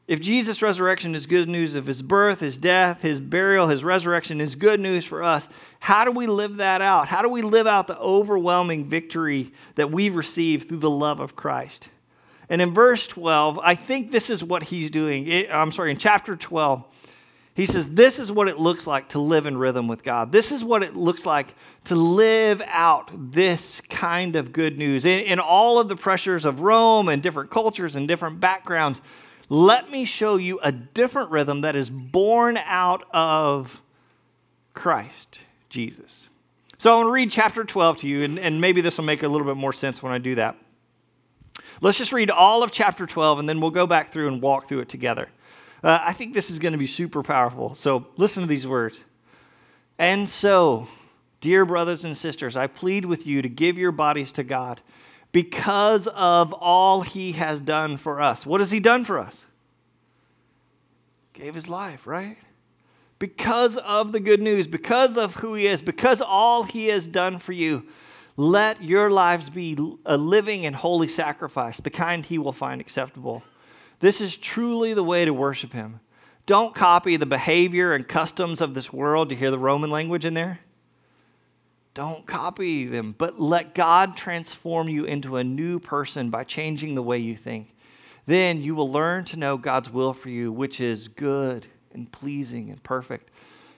If 0.08 0.22
Jesus' 0.22 0.62
resurrection 0.62 1.16
is 1.16 1.26
good 1.26 1.50
news 1.50 1.74
of 1.74 1.88
his 1.88 2.04
birth, 2.04 2.42
his 2.42 2.60
death, 2.60 3.02
his 3.02 3.20
burial, 3.20 3.70
his 3.70 3.84
resurrection 3.84 4.40
is 4.40 4.54
good 4.54 4.80
news 4.80 5.04
for 5.04 5.24
us, 5.24 5.50
how 5.80 6.06
do 6.06 6.12
we 6.12 6.28
live 6.28 6.58
that 6.58 6.84
out? 6.84 7.08
How 7.08 7.24
do 7.24 7.30
we 7.30 7.42
live 7.42 7.66
out 7.66 7.88
the 7.88 7.98
overwhelming 7.98 8.86
victory 8.86 9.52
that 9.74 9.90
we've 9.90 10.16
received 10.16 10.70
through 10.70 10.78
the 10.78 10.92
love 10.92 11.20
of 11.20 11.36
Christ? 11.36 11.90
And 12.50 12.62
in 12.62 12.74
verse 12.74 13.08
12, 13.08 13.60
I 13.62 13.76
think 13.76 14.12
this 14.12 14.30
is 14.30 14.44
what 14.44 14.64
he's 14.64 14.90
doing. 14.90 15.28
It, 15.28 15.50
I'm 15.52 15.72
sorry, 15.72 15.92
in 15.92 15.98
chapter 15.98 16.36
12, 16.36 16.84
he 17.54 17.66
says, 17.66 17.90
This 17.90 18.20
is 18.20 18.32
what 18.32 18.48
it 18.48 18.58
looks 18.58 18.88
like 18.88 19.10
to 19.10 19.20
live 19.20 19.46
in 19.46 19.58
rhythm 19.58 19.88
with 19.88 20.04
God. 20.04 20.32
This 20.32 20.52
is 20.52 20.64
what 20.64 20.84
it 20.84 20.96
looks 20.96 21.26
like 21.26 21.56
to 21.86 21.96
live 21.96 22.62
out 22.68 23.10
this 23.32 23.82
kind 23.90 24.36
of 24.36 24.54
good 24.54 24.78
news. 24.78 25.06
In, 25.06 25.26
in 25.26 25.40
all 25.40 25.80
of 25.80 25.90
the 25.90 25.96
pressures 25.96 26.46
of 26.46 26.62
Rome 26.62 27.10
and 27.10 27.22
different 27.22 27.50
cultures 27.50 27.96
and 27.96 28.08
different 28.08 28.40
backgrounds, 28.40 29.02
let 29.50 29.90
me 29.90 30.06
show 30.06 30.36
you 30.36 30.60
a 30.62 30.72
different 30.72 31.32
rhythm 31.32 31.62
that 31.62 31.76
is 31.76 31.90
born 31.90 32.58
out 32.58 33.04
of 33.12 33.82
Christ 34.74 35.40
Jesus. 35.70 36.28
So 36.78 36.94
I 36.94 36.96
want 36.98 37.08
to 37.08 37.12
read 37.12 37.32
chapter 37.32 37.64
12 37.64 37.98
to 38.00 38.08
you, 38.08 38.24
and, 38.24 38.38
and 38.38 38.62
maybe 38.62 38.82
this 38.82 38.98
will 38.98 39.06
make 39.06 39.24
a 39.24 39.28
little 39.28 39.48
bit 39.48 39.58
more 39.58 39.74
sense 39.74 40.04
when 40.04 40.14
I 40.14 40.20
do 40.20 40.36
that. 40.36 40.58
Let's 41.82 41.98
just 41.98 42.12
read 42.12 42.32
all 42.32 42.64
of 42.64 42.72
chapter 42.72 43.06
12, 43.06 43.40
and 43.40 43.50
then 43.50 43.60
we'll 43.62 43.72
go 43.72 43.88
back 43.88 44.12
through 44.12 44.28
and 44.28 44.42
walk 44.42 44.68
through 44.68 44.80
it 44.80 44.90
together. 44.90 45.30
Uh, 45.84 46.00
I 46.02 46.14
think 46.14 46.34
this 46.34 46.50
is 46.50 46.60
going 46.60 46.72
to 46.72 46.78
be 46.78 46.88
super 46.88 47.22
powerful. 47.22 47.76
So 47.76 48.08
listen 48.18 48.42
to 48.42 48.48
these 48.48 48.68
words. 48.68 49.02
And 50.00 50.28
so, 50.28 50.88
dear 51.40 51.66
brothers 51.66 52.04
and 52.04 52.18
sisters, 52.18 52.56
I 52.56 52.68
plead 52.68 53.06
with 53.06 53.28
you 53.28 53.42
to 53.42 53.50
give 53.50 53.78
your 53.78 53.92
bodies 53.92 54.32
to 54.34 54.44
God 54.44 54.82
because 55.32 56.08
of 56.08 56.54
all 56.54 57.02
he 57.02 57.34
has 57.34 57.62
done 57.62 57.98
for 57.98 58.22
us. 58.22 58.46
What 58.46 58.62
has 58.62 58.72
he 58.72 58.80
done 58.80 59.06
for 59.06 59.20
us? 59.20 59.46
Gave 61.34 61.54
his 61.54 61.68
life, 61.68 62.08
right? 62.08 62.38
because 63.20 63.78
of 63.78 64.12
the 64.12 64.20
good 64.20 64.42
news, 64.42 64.68
because 64.68 65.18
of 65.18 65.36
who 65.36 65.54
He 65.54 65.68
is, 65.68 65.82
because 65.82 66.22
all 66.22 66.64
He 66.64 66.88
has 66.88 67.08
done 67.08 67.40
for 67.40 67.54
you. 67.54 67.86
Let 68.40 68.84
your 68.84 69.10
lives 69.10 69.50
be 69.50 69.76
a 70.06 70.16
living 70.16 70.68
and 70.68 70.76
holy 70.76 71.08
sacrifice, 71.08 71.80
the 71.80 71.90
kind 71.90 72.24
He 72.24 72.38
will 72.38 72.54
find 72.54 72.80
acceptable. 72.80 73.42
This 74.00 74.22
is 74.22 74.38
truly 74.38 74.94
the 74.94 75.04
way 75.04 75.26
to 75.26 75.34
worship 75.34 75.74
Him. 75.74 76.00
Don't 76.46 76.76
copy 76.76 77.18
the 77.18 77.26
behavior 77.26 77.94
and 77.94 78.08
customs 78.08 78.62
of 78.62 78.76
this 78.76 78.94
world. 78.94 79.32
You 79.32 79.38
hear 79.38 79.52
the 79.52 79.60
Roman 79.60 79.90
language 79.90 80.24
in 80.24 80.36
there? 80.36 80.60
Don't 81.96 82.28
copy 82.28 82.86
them, 82.86 83.16
but 83.18 83.42
let 83.42 83.74
God 83.74 84.16
transform 84.16 84.88
you 84.88 85.06
into 85.06 85.38
a 85.38 85.44
new 85.44 85.80
person 85.80 86.30
by 86.30 86.44
changing 86.44 86.94
the 86.94 87.02
way 87.02 87.18
you 87.18 87.36
think. 87.36 87.74
Then 88.28 88.62
you 88.62 88.76
will 88.76 88.92
learn 88.92 89.26
to 89.26 89.36
know 89.36 89.58
God's 89.58 89.90
will 89.90 90.14
for 90.14 90.30
you, 90.30 90.52
which 90.52 90.80
is 90.80 91.08
good 91.08 91.66
and 91.92 92.12
pleasing 92.12 92.70
and 92.70 92.84
perfect. 92.84 93.32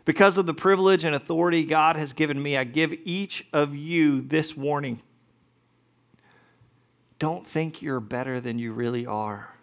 Because 0.10 0.40
of 0.40 0.48
the 0.48 0.56
privilege 0.56 1.04
and 1.04 1.14
authority 1.14 1.64
God 1.64 1.96
has 1.96 2.14
given 2.14 2.42
me, 2.42 2.58
I 2.58 2.64
give 2.64 2.98
each 3.06 3.46
of 3.54 3.76
you 3.76 4.22
this 4.22 4.58
warning. 4.58 5.04
Don't 7.20 7.46
think 7.46 7.84
you're 7.84 8.00
better 8.00 8.42
than 8.42 8.58
you 8.58 8.74
really 8.74 9.06
are, 9.06 9.54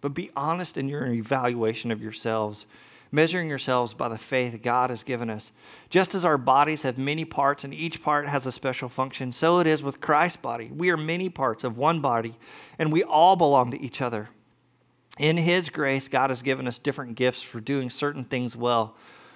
but 0.00 0.14
be 0.14 0.30
honest 0.34 0.78
in 0.78 0.88
your 0.88 1.04
evaluation 1.04 1.90
of 1.90 2.00
yourselves, 2.00 2.64
measuring 3.12 3.50
yourselves 3.50 3.92
by 3.92 4.08
the 4.08 4.16
faith 4.16 4.62
God 4.62 4.88
has 4.88 5.02
given 5.02 5.28
us. 5.28 5.52
Just 5.90 6.14
as 6.14 6.24
our 6.24 6.38
bodies 6.38 6.80
have 6.80 6.96
many 6.96 7.26
parts 7.26 7.64
and 7.64 7.74
each 7.74 8.02
part 8.02 8.26
has 8.26 8.46
a 8.46 8.52
special 8.52 8.88
function, 8.88 9.34
so 9.34 9.58
it 9.58 9.66
is 9.66 9.82
with 9.82 10.00
Christ's 10.00 10.38
body. 10.38 10.70
We 10.74 10.88
are 10.88 10.96
many 10.96 11.28
parts 11.28 11.62
of 11.62 11.76
one 11.76 12.00
body, 12.00 12.38
and 12.78 12.90
we 12.90 13.02
all 13.02 13.36
belong 13.36 13.70
to 13.72 13.82
each 13.82 14.00
other. 14.00 14.30
In 15.18 15.36
His 15.36 15.68
grace, 15.68 16.08
God 16.08 16.30
has 16.30 16.40
given 16.40 16.66
us 16.66 16.78
different 16.78 17.16
gifts 17.16 17.42
for 17.42 17.60
doing 17.60 17.90
certain 17.90 18.24
things 18.24 18.56
well. 18.56 18.96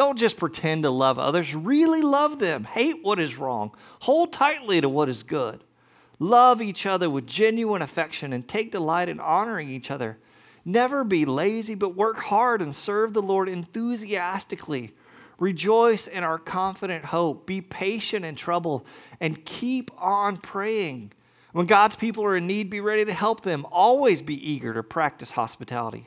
Don't 0.00 0.18
just 0.18 0.38
pretend 0.38 0.84
to 0.84 0.90
love 0.90 1.18
others, 1.18 1.54
really 1.54 2.00
love 2.00 2.38
them. 2.38 2.64
Hate 2.64 3.04
what 3.04 3.20
is 3.20 3.36
wrong, 3.36 3.72
hold 3.98 4.32
tightly 4.32 4.80
to 4.80 4.88
what 4.88 5.10
is 5.10 5.22
good. 5.22 5.62
Love 6.18 6.62
each 6.62 6.86
other 6.86 7.10
with 7.10 7.26
genuine 7.26 7.82
affection 7.82 8.32
and 8.32 8.48
take 8.48 8.72
delight 8.72 9.10
in 9.10 9.20
honoring 9.20 9.68
each 9.68 9.90
other. 9.90 10.16
Never 10.64 11.04
be 11.04 11.26
lazy, 11.26 11.74
but 11.74 11.96
work 11.96 12.16
hard 12.16 12.62
and 12.62 12.74
serve 12.74 13.12
the 13.12 13.20
Lord 13.20 13.46
enthusiastically. 13.46 14.94
Rejoice 15.38 16.06
in 16.06 16.24
our 16.24 16.38
confident 16.38 17.04
hope. 17.04 17.44
Be 17.44 17.60
patient 17.60 18.24
in 18.24 18.36
trouble 18.36 18.86
and 19.20 19.44
keep 19.44 19.90
on 19.98 20.38
praying. 20.38 21.12
When 21.52 21.66
God's 21.66 21.96
people 21.96 22.24
are 22.24 22.38
in 22.38 22.46
need, 22.46 22.70
be 22.70 22.80
ready 22.80 23.04
to 23.04 23.12
help 23.12 23.42
them. 23.42 23.66
Always 23.70 24.22
be 24.22 24.50
eager 24.50 24.72
to 24.72 24.82
practice 24.82 25.32
hospitality. 25.32 26.06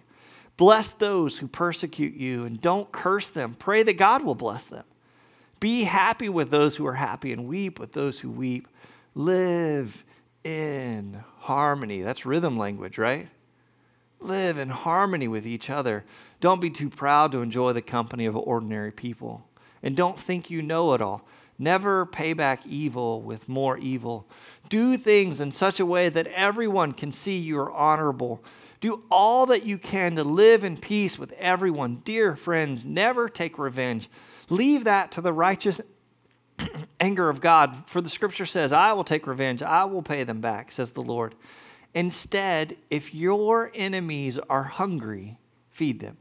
Bless 0.58 0.92
those 0.92 1.38
who 1.38 1.48
persecute 1.48 2.14
you 2.14 2.46
and 2.46 2.62
don't 2.62 2.92
curse 2.92 3.30
them. 3.30 3.56
Pray 3.58 3.84
that 3.84 3.98
God 3.98 4.24
will 4.24 4.36
bless 4.36 4.66
them. 4.66 4.84
Be 5.60 5.84
happy 5.84 6.30
with 6.30 6.52
those 6.52 6.76
who 6.76 6.86
are 6.86 6.94
happy 6.94 7.32
and 7.32 7.48
weep 7.48 7.80
with 7.80 7.94
those 7.94 8.20
who 8.20 8.30
weep. 8.30 8.68
Live 9.16 10.04
in 10.44 11.24
harmony. 11.40 12.02
That's 12.02 12.26
rhythm 12.26 12.58
language, 12.58 12.98
right? 12.98 13.28
Live 14.20 14.58
in 14.58 14.70
harmony 14.70 15.28
with 15.28 15.48
each 15.48 15.70
other. 15.70 16.04
Don't 16.40 16.62
be 16.62 16.70
too 16.70 16.90
proud 16.90 17.32
to 17.32 17.42
enjoy 17.42 17.74
the 17.74 17.82
company 17.82 18.26
of 18.26 18.36
ordinary 18.36 18.92
people. 18.92 19.46
And 19.82 19.96
don't 19.96 20.20
think 20.20 20.50
you 20.50 20.62
know 20.62 20.94
it 20.94 21.02
all. 21.02 21.26
Never 21.58 22.06
pay 22.06 22.34
back 22.34 22.66
evil 22.66 23.22
with 23.22 23.48
more 23.48 23.78
evil. 23.78 24.26
Do 24.70 24.98
things 24.98 25.40
in 25.40 25.52
such 25.52 25.80
a 25.80 25.86
way 25.86 26.10
that 26.10 26.28
everyone 26.28 26.94
can 26.94 27.12
see 27.12 27.38
you 27.38 27.60
are 27.60 27.72
honorable 27.72 28.44
do 28.84 29.02
all 29.10 29.46
that 29.46 29.64
you 29.64 29.78
can 29.78 30.18
to 30.18 30.26
live 30.26 30.66
in 30.66 30.76
peace 30.76 31.18
with 31.18 31.32
everyone. 31.40 32.02
Dear 32.04 32.36
friends, 32.36 32.84
never 32.84 33.30
take 33.30 33.58
revenge. 33.58 34.10
Leave 34.50 34.84
that 34.84 35.14
to 35.14 35.22
the 35.22 35.32
righteous 35.32 35.80
anger 37.00 37.30
of 37.30 37.40
God. 37.40 37.86
For 37.88 38.02
the 38.02 38.10
scripture 38.10 38.46
says, 38.46 38.74
I 38.74 38.92
will 38.92 39.06
take 39.06 39.26
revenge, 39.26 39.64
I 39.64 39.86
will 39.86 40.02
pay 40.02 40.26
them 40.26 40.42
back, 40.42 40.70
says 40.70 40.92
the 40.92 41.02
Lord. 41.02 41.34
Instead, 41.94 42.76
if 42.90 43.16
your 43.16 43.72
enemies 43.74 44.38
are 44.50 44.64
hungry, 44.64 45.38
feed 45.70 46.02
them. 46.02 46.18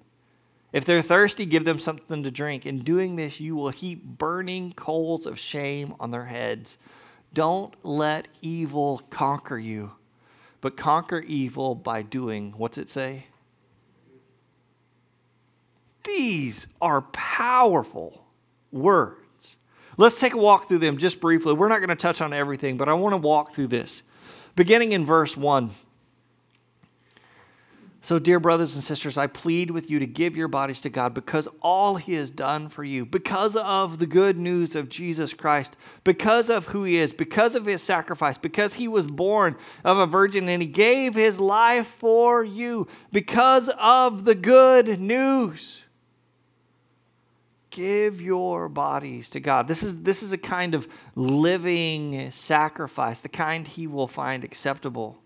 If 0.73 0.85
they're 0.85 1.03
thirsty, 1.03 1.47
give 1.47 1.65
them 1.65 1.81
something 1.81 2.23
to 2.23 2.31
drink. 2.31 2.65
In 2.65 2.85
doing 2.85 3.17
this, 3.17 3.41
you 3.41 3.57
will 3.57 3.71
heap 3.71 4.05
burning 4.05 4.73
coals 4.75 5.27
of 5.27 5.37
shame 5.37 5.97
on 5.99 6.13
their 6.13 6.27
heads. 6.27 6.79
Don't 7.35 7.75
let 7.83 8.29
evil 8.41 9.03
conquer 9.11 9.59
you 9.59 9.91
but 10.63 10.77
conquer 10.77 11.19
evil 11.19 11.75
by 11.75 12.01
doing, 12.01 12.55
what's 12.57 12.79
it 12.79 12.89
say? 12.89 13.27
These 16.05 16.67
are 16.81 17.03
powerful 17.03 18.25
words. 18.71 19.57
Let's 19.99 20.19
take 20.19 20.33
a 20.33 20.39
walk 20.39 20.69
through 20.69 20.79
them 20.79 20.97
just 20.97 21.21
briefly. 21.21 21.53
We're 21.53 21.69
not 21.69 21.81
going 21.81 21.91
to 21.91 21.97
touch 21.97 22.21
on 22.21 22.33
everything, 22.33 22.77
but 22.77 22.89
I 22.89 22.95
want 22.95 23.13
to 23.13 23.19
walk 23.19 23.55
through 23.55 23.67
this. 23.67 24.03
Beginning 24.57 24.93
in 24.93 25.05
verse 25.05 25.37
1. 25.37 25.71
So, 28.05 28.19
dear 28.19 28.41
brothers 28.41 28.75
and 28.75 28.83
sisters, 28.83 29.17
I 29.17 29.29
plead 29.29 29.71
with 29.71 29.89
you 29.89 30.01
to 30.01 30.07
give 30.07 30.37
your 30.37 30.49
bodies 30.49 30.81
to 30.81 30.91
God 30.91 31.15
because 31.15 31.47
all 31.61 31.95
He 31.95 32.15
has 32.15 32.31
done 32.31 32.69
for 32.69 32.83
you, 32.83 33.07
because 33.07 33.55
of 33.55 34.01
the 34.01 34.09
good 34.09 34.37
news 34.37 34.75
of 34.75 34.89
Jesus 34.89 35.33
Christ, 35.33 35.77
because 36.03 36.51
of 36.51 36.67
who 36.67 36.83
He 36.83 36.97
is, 36.97 37.13
because 37.13 37.55
of 37.55 37.65
His 37.65 37.81
sacrifice, 37.81 38.37
because 38.37 38.75
He 38.75 38.89
was 38.89 39.07
born 39.07 39.55
of 39.85 39.99
a 39.99 40.07
virgin 40.09 40.49
and 40.49 40.61
He 40.61 40.67
gave 40.67 41.15
His 41.15 41.39
life 41.39 41.87
for 42.01 42.43
you, 42.43 42.89
because 43.13 43.71
of 43.79 44.25
the 44.25 44.35
good 44.35 44.99
news. 44.99 45.83
Give 47.71 48.21
your 48.21 48.69
bodies 48.69 49.31
to 49.31 49.39
God. 49.39 49.69
This 49.69 49.85
is, 49.85 50.03
this 50.03 50.25
is 50.25 50.33
a 50.33 50.39
kind 50.39 50.75
of 50.75 50.89
living 51.15 52.33
sacrifice, 52.33 53.21
the 53.21 53.29
kind 53.29 53.65
He 53.65 53.87
will 53.87 54.09
find 54.09 54.43
acceptable. 54.43 55.22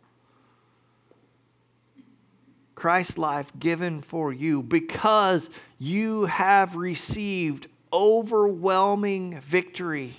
Christ's 2.76 3.18
life 3.18 3.50
given 3.58 4.02
for 4.02 4.32
you 4.32 4.62
because 4.62 5.50
you 5.78 6.26
have 6.26 6.76
received 6.76 7.66
overwhelming 7.92 9.40
victory. 9.40 10.14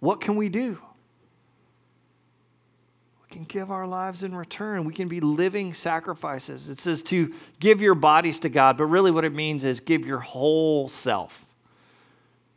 What 0.00 0.20
can 0.20 0.36
we 0.36 0.48
do? 0.48 0.78
We 3.22 3.34
can 3.34 3.44
give 3.44 3.70
our 3.70 3.86
lives 3.86 4.24
in 4.24 4.34
return. 4.34 4.84
We 4.84 4.92
can 4.92 5.06
be 5.06 5.20
living 5.20 5.72
sacrifices. 5.72 6.68
It 6.68 6.80
says 6.80 7.04
to 7.04 7.32
give 7.60 7.80
your 7.80 7.94
bodies 7.94 8.40
to 8.40 8.48
God, 8.48 8.76
but 8.76 8.86
really 8.86 9.12
what 9.12 9.24
it 9.24 9.34
means 9.34 9.62
is 9.62 9.78
give 9.78 10.04
your 10.04 10.18
whole 10.18 10.88
self. 10.88 11.46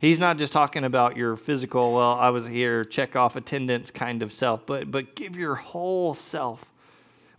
He's 0.00 0.18
not 0.18 0.38
just 0.38 0.52
talking 0.52 0.82
about 0.82 1.16
your 1.16 1.36
physical, 1.36 1.94
well, 1.94 2.14
I 2.14 2.30
was 2.30 2.46
here, 2.46 2.84
check 2.84 3.14
off 3.14 3.36
attendance 3.36 3.92
kind 3.92 4.22
of 4.22 4.32
self, 4.32 4.66
but, 4.66 4.90
but 4.90 5.14
give 5.14 5.36
your 5.36 5.54
whole 5.54 6.14
self. 6.14 6.64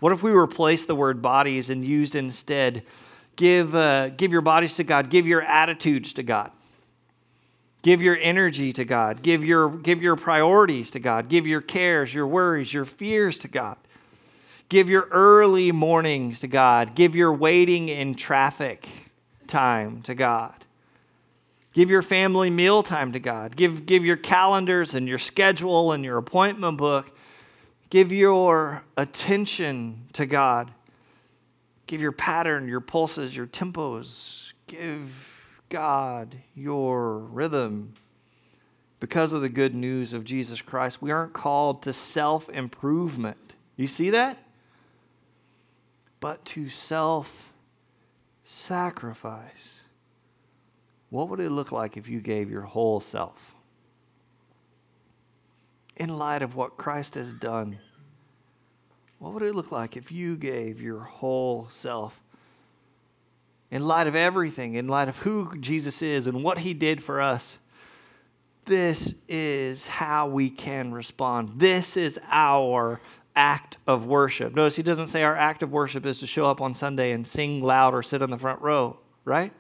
What 0.06 0.14
if 0.14 0.22
we 0.22 0.34
replace 0.34 0.86
the 0.86 0.94
word 0.94 1.24
bodies 1.24 1.72
and 1.72 1.84
used 1.84 2.14
instead, 2.14 2.84
give, 3.36 3.74
uh, 3.74 4.10
give 4.10 4.32
your 4.32 4.42
bodies 4.42 4.76
to 4.76 4.84
God, 4.84 5.10
give 5.10 5.26
your 5.26 5.42
attitudes 5.42 6.14
to 6.14 6.22
God, 6.22 6.52
give 7.82 8.04
your 8.04 8.16
energy 8.22 8.72
to 8.74 8.86
God, 8.86 9.24
give 9.24 9.44
your, 9.44 9.68
give 9.68 10.04
your 10.04 10.16
priorities 10.16 10.92
to 10.92 11.00
God, 11.00 11.28
give 11.28 11.48
your 11.48 11.60
cares, 11.60 12.14
your 12.14 12.28
worries, 12.28 12.72
your 12.72 12.86
fears 12.86 13.40
to 13.40 13.48
God. 13.48 13.78
Give 14.70 14.92
your 14.92 15.08
early 15.10 15.72
mornings 15.72 16.40
to 16.42 16.48
God. 16.48 16.94
Give 16.94 17.16
your 17.16 17.34
waiting 17.34 17.90
in 17.90 18.14
traffic 18.14 18.88
time 19.48 20.04
to 20.04 20.14
God. 20.14 20.54
Give 21.74 21.90
your 21.90 22.04
family 22.04 22.52
meal 22.52 22.84
time 22.84 23.12
to 23.14 23.20
God. 23.20 23.56
Give, 23.56 23.88
give 23.88 24.06
your 24.06 24.18
calendars 24.18 24.94
and 24.94 25.08
your 25.08 25.18
schedule 25.18 25.92
and 25.94 26.06
your 26.06 26.20
appointment 26.20 26.78
book 26.78 27.15
Give 27.96 28.12
your 28.12 28.84
attention 28.98 30.10
to 30.12 30.26
God. 30.26 30.70
Give 31.88 32.02
your 32.02 32.12
pattern, 32.12 32.68
your 32.68 32.82
pulses, 32.82 33.34
your 33.34 33.48
tempos. 33.48 34.52
Give 34.68 35.10
God 35.70 36.36
your 36.56 37.20
rhythm. 37.20 37.94
Because 39.00 39.32
of 39.32 39.40
the 39.40 39.48
good 39.48 39.74
news 39.74 40.12
of 40.12 40.26
Jesus 40.26 40.62
Christ, 40.62 41.02
we 41.02 41.10
aren't 41.10 41.32
called 41.32 41.84
to 41.84 41.94
self 41.94 42.50
improvement. 42.50 43.54
You 43.78 43.88
see 43.88 44.10
that? 44.10 44.40
But 46.20 46.44
to 46.48 46.70
self 46.70 47.54
sacrifice. 48.44 49.80
What 51.12 51.30
would 51.30 51.40
it 51.40 51.50
look 51.50 51.72
like 51.72 51.96
if 51.96 52.10
you 52.10 52.20
gave 52.20 52.52
your 52.52 52.64
whole 52.64 53.00
self? 53.00 53.56
In 55.96 56.18
light 56.18 56.42
of 56.42 56.58
what 56.58 56.76
Christ 56.76 57.16
has 57.16 57.34
done, 57.34 57.80
what 59.26 59.34
would 59.34 59.44
it 59.44 59.56
look 59.56 59.72
like 59.72 59.98
if 59.98 60.12
you 60.12 60.36
gave 60.36 60.80
your 60.80 61.00
whole 61.00 61.68
self? 61.72 62.22
In 63.72 63.88
light 63.88 64.06
of 64.06 64.16
everything, 64.16 64.76
in 64.76 64.88
light 64.88 65.10
of 65.10 65.18
who 65.18 65.58
Jesus 65.60 66.04
is 66.04 66.28
and 66.28 66.44
what 66.44 66.60
he 66.60 66.76
did 66.76 67.02
for 67.02 67.20
us, 67.20 67.58
this 68.66 69.16
is 69.28 69.88
how 69.88 70.28
we 70.28 70.52
can 70.52 70.94
respond. 70.94 71.54
This 71.56 71.98
is 71.98 72.20
our 72.30 73.02
act 73.36 73.78
of 73.88 74.06
worship. 74.06 74.54
Notice 74.54 74.76
he 74.76 74.84
doesn't 74.84 75.08
say 75.08 75.24
our 75.24 75.36
act 75.36 75.64
of 75.64 75.72
worship 75.72 76.06
is 76.06 76.20
to 76.20 76.28
show 76.28 76.46
up 76.46 76.62
on 76.62 76.76
Sunday 76.76 77.12
and 77.12 77.26
sing 77.26 77.64
loud 77.64 77.96
or 77.96 78.04
sit 78.04 78.22
on 78.22 78.30
the 78.30 78.38
front 78.38 78.62
row, 78.62 79.00
right? 79.24 79.52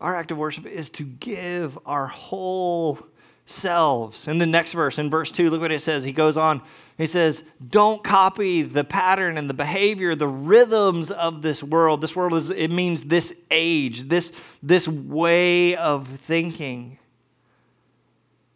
Our 0.00 0.16
act 0.16 0.30
of 0.30 0.38
worship 0.38 0.64
is 0.64 0.88
to 0.90 1.04
give 1.04 1.78
our 1.84 2.06
whole 2.06 2.98
selves. 3.44 4.26
In 4.26 4.38
the 4.38 4.46
next 4.46 4.72
verse, 4.72 4.98
in 4.98 5.10
verse 5.10 5.30
2, 5.30 5.50
look 5.50 5.60
what 5.60 5.70
it 5.70 5.82
says. 5.82 6.02
He 6.02 6.12
goes 6.12 6.38
on, 6.38 6.62
he 6.96 7.06
says, 7.06 7.42
Don't 7.70 8.02
copy 8.04 8.62
the 8.62 8.84
pattern 8.84 9.36
and 9.38 9.48
the 9.48 9.54
behavior, 9.54 10.14
the 10.14 10.28
rhythms 10.28 11.10
of 11.10 11.42
this 11.42 11.62
world. 11.62 12.00
This 12.00 12.14
world 12.14 12.34
is, 12.34 12.50
it 12.50 12.70
means 12.70 13.04
this 13.04 13.34
age, 13.50 14.08
this, 14.08 14.32
this 14.62 14.86
way 14.86 15.76
of 15.76 16.06
thinking. 16.06 16.98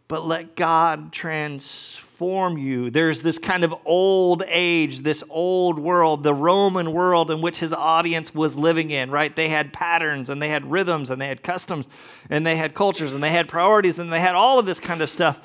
But 0.06 0.26
let 0.26 0.56
God 0.56 1.12
transform 1.12 2.06
form 2.18 2.58
you. 2.58 2.90
There's 2.90 3.22
this 3.22 3.38
kind 3.38 3.62
of 3.62 3.72
old 3.84 4.42
age, 4.48 5.00
this 5.00 5.22
old 5.30 5.78
world, 5.78 6.24
the 6.24 6.34
Roman 6.34 6.92
world 6.92 7.30
in 7.30 7.40
which 7.40 7.58
his 7.58 7.72
audience 7.72 8.34
was 8.34 8.56
living 8.56 8.90
in, 8.90 9.08
right? 9.12 9.34
They 9.34 9.48
had 9.48 9.72
patterns 9.72 10.28
and 10.28 10.42
they 10.42 10.48
had 10.48 10.68
rhythms 10.68 11.10
and 11.10 11.20
they 11.20 11.28
had 11.28 11.44
customs 11.44 11.86
and 12.28 12.44
they 12.44 12.56
had 12.56 12.74
cultures 12.74 13.14
and 13.14 13.22
they 13.22 13.30
had 13.30 13.46
priorities 13.46 14.00
and 14.00 14.12
they 14.12 14.18
had 14.18 14.34
all 14.34 14.58
of 14.58 14.66
this 14.66 14.80
kind 14.80 15.00
of 15.00 15.08
stuff. 15.08 15.38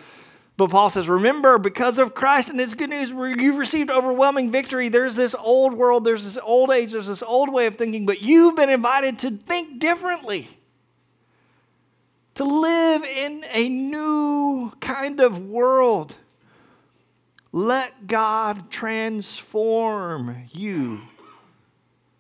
But 0.56 0.70
Paul 0.70 0.90
says, 0.90 1.10
remember, 1.10 1.58
because 1.58 1.98
of 1.98 2.14
Christ 2.14 2.50
and 2.50 2.60
his 2.60 2.76
good 2.76 2.92
news, 2.92 3.10
you've 3.10 3.58
received 3.58 3.90
overwhelming 3.90 4.52
victory. 4.52 4.88
There's 4.90 5.16
this 5.16 5.34
old 5.34 5.74
world, 5.74 6.04
there's 6.04 6.24
this 6.24 6.38
old 6.44 6.70
age, 6.70 6.92
there's 6.92 7.08
this 7.08 7.24
old 7.24 7.52
way 7.52 7.66
of 7.66 7.76
thinking, 7.76 8.06
but 8.06 8.22
you've 8.22 8.56
been 8.56 8.70
invited 8.70 9.20
to 9.20 9.32
think 9.32 9.80
differently 9.80 10.48
to 12.36 12.44
live 12.44 13.04
in 13.04 13.44
a 13.52 13.70
new 13.70 14.72
kind 14.80 15.20
of 15.22 15.40
world. 15.40 16.16
Let 17.52 18.08
God 18.08 18.70
transform 18.70 20.36
you. 20.52 21.02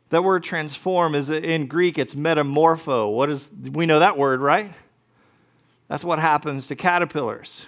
That 0.10 0.24
word 0.24 0.44
transform 0.44 1.16
is 1.16 1.30
in 1.30 1.68
Greek, 1.68 1.98
it's 1.98 2.14
metamorpho. 2.16 3.12
What 3.12 3.30
is, 3.30 3.50
we 3.72 3.86
know 3.86 4.00
that 4.00 4.18
word, 4.18 4.42
right? 4.42 4.72
That's 5.88 6.04
what 6.04 6.18
happens 6.18 6.68
to 6.68 6.76
caterpillars 6.76 7.66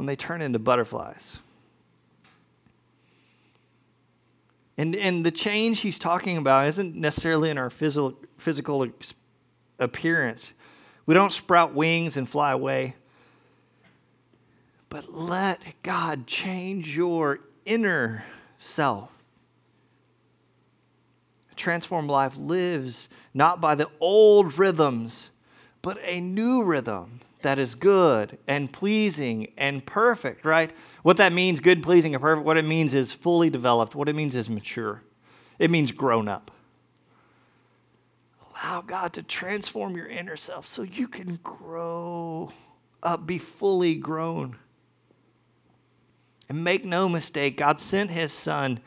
when 0.00 0.06
they 0.06 0.16
turn 0.16 0.40
into 0.40 0.58
butterflies. 0.58 1.38
And, 4.78 4.96
and 4.96 5.26
the 5.26 5.30
change 5.30 5.80
he's 5.80 5.98
talking 5.98 6.38
about 6.38 6.68
isn't 6.68 6.94
necessarily 6.94 7.50
in 7.50 7.58
our 7.58 7.68
physical, 7.68 8.16
physical 8.38 8.88
appearance. 9.78 10.52
We 11.04 11.12
don't 11.12 11.34
sprout 11.34 11.74
wings 11.74 12.16
and 12.16 12.26
fly 12.26 12.52
away. 12.52 12.94
But 14.88 15.12
let 15.12 15.60
God 15.82 16.26
change 16.26 16.96
your 16.96 17.40
inner 17.66 18.24
self. 18.58 19.10
A 21.52 21.54
transformed 21.56 22.08
life 22.08 22.38
lives 22.38 23.10
not 23.34 23.60
by 23.60 23.74
the 23.74 23.90
old 24.00 24.56
rhythms, 24.56 25.28
but 25.82 25.98
a 26.00 26.22
new 26.22 26.62
rhythm 26.62 27.20
that 27.42 27.58
is 27.58 27.74
good 27.74 28.38
and 28.46 28.72
pleasing 28.72 29.52
and 29.56 29.84
perfect, 29.84 30.44
right? 30.44 30.70
What 31.02 31.16
that 31.18 31.32
means, 31.32 31.60
good, 31.60 31.82
pleasing, 31.82 32.14
and 32.14 32.22
perfect, 32.22 32.46
what 32.46 32.56
it 32.56 32.64
means 32.64 32.94
is 32.94 33.12
fully 33.12 33.50
developed. 33.50 33.94
What 33.94 34.08
it 34.08 34.14
means 34.14 34.34
is 34.34 34.48
mature. 34.48 35.02
It 35.58 35.70
means 35.70 35.92
grown 35.92 36.28
up. 36.28 36.50
Allow 38.50 38.82
God 38.82 39.12
to 39.14 39.22
transform 39.22 39.96
your 39.96 40.08
inner 40.08 40.36
self 40.36 40.68
so 40.68 40.82
you 40.82 41.08
can 41.08 41.38
grow 41.42 42.52
up, 43.02 43.26
be 43.26 43.38
fully 43.38 43.94
grown. 43.94 44.56
And 46.48 46.64
make 46.64 46.84
no 46.84 47.08
mistake, 47.08 47.56
God 47.56 47.80
sent 47.80 48.10
his 48.10 48.32
son 48.32 48.80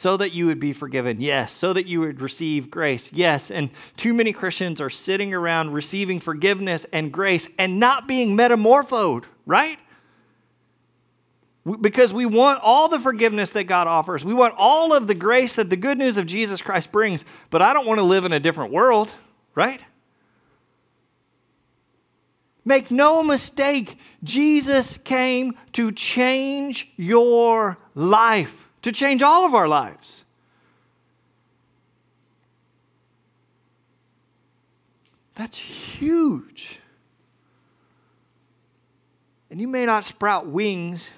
so 0.00 0.16
that 0.16 0.32
you 0.32 0.46
would 0.46 0.58
be 0.58 0.72
forgiven. 0.72 1.20
Yes. 1.20 1.52
So 1.52 1.74
that 1.74 1.86
you 1.86 2.00
would 2.00 2.22
receive 2.22 2.70
grace. 2.70 3.10
Yes. 3.12 3.50
And 3.50 3.68
too 3.98 4.14
many 4.14 4.32
Christians 4.32 4.80
are 4.80 4.88
sitting 4.88 5.34
around 5.34 5.74
receiving 5.74 6.20
forgiveness 6.20 6.86
and 6.90 7.12
grace 7.12 7.46
and 7.58 7.78
not 7.78 8.08
being 8.08 8.34
metamorphosed, 8.34 9.26
right? 9.44 9.78
Because 11.82 12.14
we 12.14 12.24
want 12.24 12.60
all 12.62 12.88
the 12.88 12.98
forgiveness 12.98 13.50
that 13.50 13.64
God 13.64 13.86
offers. 13.86 14.24
We 14.24 14.32
want 14.32 14.54
all 14.56 14.94
of 14.94 15.06
the 15.06 15.14
grace 15.14 15.56
that 15.56 15.68
the 15.68 15.76
good 15.76 15.98
news 15.98 16.16
of 16.16 16.24
Jesus 16.24 16.62
Christ 16.62 16.90
brings, 16.90 17.22
but 17.50 17.60
I 17.60 17.74
don't 17.74 17.86
want 17.86 17.98
to 17.98 18.04
live 18.04 18.24
in 18.24 18.32
a 18.32 18.40
different 18.40 18.72
world, 18.72 19.12
right? 19.54 19.82
Make 22.64 22.90
no 22.90 23.22
mistake, 23.22 23.98
Jesus 24.24 24.96
came 25.04 25.58
to 25.74 25.92
change 25.92 26.90
your 26.96 27.76
life, 27.94 28.69
to 28.82 28.92
change 28.92 29.22
all 29.22 29.44
of 29.44 29.54
our 29.54 29.68
lives. 29.68 30.24
That's 35.34 35.56
huge. 35.56 36.78
And 39.50 39.60
you 39.60 39.68
may 39.68 39.86
not 39.86 40.04
sprout 40.04 40.46
wings, 40.46 41.08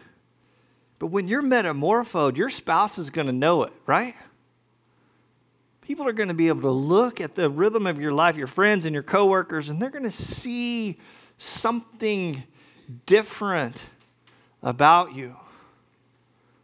but 0.99 1.09
when 1.09 1.27
you're 1.29 1.43
metamorphosed, 1.43 2.37
your 2.37 2.49
spouse 2.49 2.99
is 2.99 3.11
going 3.11 3.27
to 3.27 3.33
know 3.33 3.65
it, 3.65 3.73
right? 3.87 4.15
People 5.81 6.07
are 6.07 6.13
going 6.13 6.29
to 6.29 6.35
be 6.35 6.47
able 6.47 6.63
to 6.63 6.71
look 6.71 7.21
at 7.21 7.35
the 7.35 7.51
rhythm 7.51 7.87
of 7.87 8.01
your 8.01 8.13
life, 8.13 8.37
your 8.37 8.47
friends 8.47 8.87
and 8.87 8.95
your 8.95 9.03
coworkers, 9.03 9.69
and 9.69 9.83
they're 9.83 9.91
going 9.91 10.05
to 10.05 10.13
see 10.13 10.99
something 11.39 12.45
different 13.05 13.83
about 14.63 15.15
you. 15.15 15.35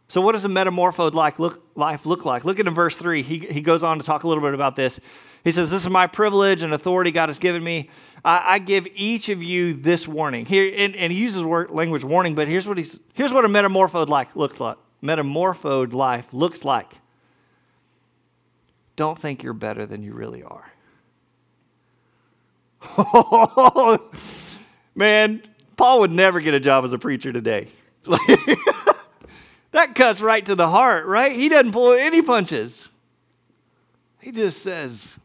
So, 0.09 0.21
what 0.21 0.31
does 0.33 0.43
a 0.43 0.49
metamorphosed 0.49 1.13
life 1.13 1.39
look, 1.39 1.61
like? 1.75 2.43
Look 2.43 2.59
at 2.59 2.67
in 2.67 2.73
verse 2.73 2.97
3. 2.97 3.21
He, 3.21 3.37
he 3.39 3.61
goes 3.61 3.83
on 3.83 3.99
to 3.99 4.03
talk 4.03 4.23
a 4.23 4.27
little 4.27 4.43
bit 4.43 4.55
about 4.55 4.75
this. 4.75 4.99
He 5.43 5.51
says, 5.51 5.69
This 5.69 5.83
is 5.83 5.89
my 5.89 6.07
privilege 6.07 6.63
and 6.63 6.73
authority 6.73 7.11
God 7.11 7.29
has 7.29 7.37
given 7.37 7.63
me. 7.63 7.91
I, 8.25 8.55
I 8.55 8.59
give 8.59 8.87
each 8.95 9.29
of 9.29 9.43
you 9.43 9.73
this 9.73 10.07
warning. 10.07 10.47
Here, 10.47 10.73
and, 10.75 10.95
and 10.95 11.13
he 11.13 11.19
uses 11.19 11.43
word, 11.43 11.69
language 11.69 12.03
warning, 12.03 12.33
but 12.33 12.47
here's 12.47 12.67
what, 12.67 12.79
he's, 12.79 12.99
here's 13.13 13.31
what 13.31 13.45
a 13.45 13.47
metamorphosed 13.47 14.09
life 14.09 14.35
looks 14.35 14.59
like. 14.59 14.77
Metamorphosed 15.01 15.93
life 15.93 16.25
looks 16.33 16.65
like. 16.65 16.91
Don't 18.95 19.17
think 19.17 19.43
you're 19.43 19.53
better 19.53 19.85
than 19.85 20.01
you 20.01 20.13
really 20.13 20.43
are. 20.43 20.71
Man, 24.95 25.43
Paul 25.77 25.99
would 26.01 26.11
never 26.11 26.41
get 26.41 26.55
a 26.55 26.59
job 26.59 26.83
as 26.83 26.93
a 26.93 26.97
preacher 26.97 27.31
today. 27.31 27.67
that 29.71 29.95
cuts 29.95 30.21
right 30.21 30.45
to 30.45 30.55
the 30.55 30.67
heart, 30.67 31.05
right? 31.05 31.31
He 31.31 31.49
doesn't 31.49 31.71
pull 31.71 31.93
any 31.93 32.21
punches. 32.21 32.89
He 34.19 34.31
just 34.31 34.61
says, 34.61 35.17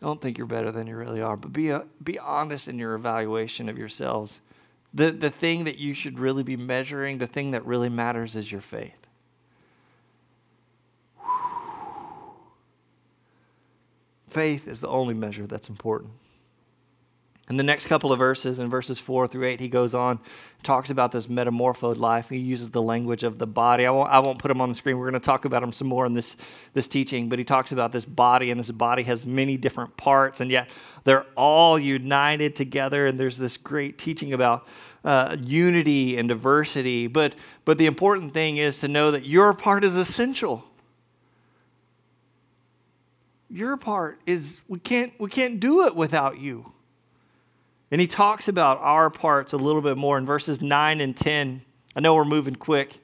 don't 0.00 0.20
think 0.20 0.38
you're 0.38 0.46
better 0.46 0.72
than 0.72 0.86
you 0.86 0.96
really 0.96 1.20
are, 1.20 1.36
but 1.36 1.52
be, 1.52 1.70
a, 1.70 1.84
be 2.02 2.18
honest 2.18 2.68
in 2.68 2.78
your 2.78 2.94
evaluation 2.94 3.68
of 3.68 3.76
yourselves. 3.78 4.40
The, 4.94 5.10
the 5.10 5.30
thing 5.30 5.64
that 5.64 5.78
you 5.78 5.94
should 5.94 6.18
really 6.18 6.42
be 6.42 6.56
measuring, 6.56 7.18
the 7.18 7.26
thing 7.26 7.52
that 7.52 7.64
really 7.64 7.88
matters 7.88 8.34
is 8.34 8.50
your 8.50 8.60
faith. 8.60 8.92
Faith 14.30 14.66
is 14.66 14.80
the 14.80 14.88
only 14.88 15.14
measure 15.14 15.46
that's 15.46 15.68
important. 15.68 16.10
In 17.50 17.56
the 17.56 17.64
next 17.64 17.86
couple 17.86 18.12
of 18.12 18.18
verses, 18.20 18.60
in 18.60 18.70
verses 18.70 19.00
four 19.00 19.26
through 19.26 19.48
eight, 19.48 19.58
he 19.58 19.68
goes 19.68 19.92
on, 19.92 20.20
talks 20.62 20.90
about 20.90 21.10
this 21.10 21.28
metamorphosed 21.28 21.98
life. 21.98 22.28
He 22.28 22.36
uses 22.36 22.70
the 22.70 22.80
language 22.80 23.24
of 23.24 23.38
the 23.38 23.46
body. 23.46 23.86
I 23.86 23.90
won't, 23.90 24.08
I 24.08 24.20
won't 24.20 24.38
put 24.38 24.52
him 24.52 24.60
on 24.60 24.68
the 24.68 24.74
screen. 24.76 24.96
We're 24.96 25.10
going 25.10 25.20
to 25.20 25.26
talk 25.26 25.46
about 25.46 25.60
him 25.60 25.72
some 25.72 25.88
more 25.88 26.06
in 26.06 26.14
this, 26.14 26.36
this 26.74 26.86
teaching, 26.86 27.28
but 27.28 27.40
he 27.40 27.44
talks 27.44 27.72
about 27.72 27.90
this 27.90 28.04
body, 28.04 28.52
and 28.52 28.60
this 28.60 28.70
body 28.70 29.02
has 29.02 29.26
many 29.26 29.56
different 29.56 29.96
parts, 29.96 30.40
and 30.40 30.48
yet 30.48 30.68
they're 31.02 31.26
all 31.36 31.76
united 31.76 32.54
together. 32.54 33.08
And 33.08 33.18
there's 33.18 33.36
this 33.36 33.56
great 33.56 33.98
teaching 33.98 34.32
about 34.32 34.68
uh, 35.04 35.36
unity 35.40 36.18
and 36.18 36.28
diversity. 36.28 37.08
But, 37.08 37.34
but 37.64 37.78
the 37.78 37.86
important 37.86 38.32
thing 38.32 38.58
is 38.58 38.78
to 38.78 38.86
know 38.86 39.10
that 39.10 39.26
your 39.26 39.54
part 39.54 39.82
is 39.82 39.96
essential. 39.96 40.64
Your 43.48 43.76
part 43.76 44.20
is, 44.24 44.60
we 44.68 44.78
can't, 44.78 45.12
we 45.18 45.28
can't 45.28 45.58
do 45.58 45.84
it 45.86 45.96
without 45.96 46.38
you. 46.38 46.72
And 47.90 48.00
he 48.00 48.06
talks 48.06 48.48
about 48.48 48.78
our 48.80 49.10
parts 49.10 49.52
a 49.52 49.56
little 49.56 49.82
bit 49.82 49.96
more 49.96 50.16
in 50.16 50.24
verses 50.24 50.60
9 50.60 51.00
and 51.00 51.16
10. 51.16 51.62
I 51.96 52.00
know 52.00 52.14
we're 52.14 52.24
moving 52.24 52.54
quick. 52.54 52.98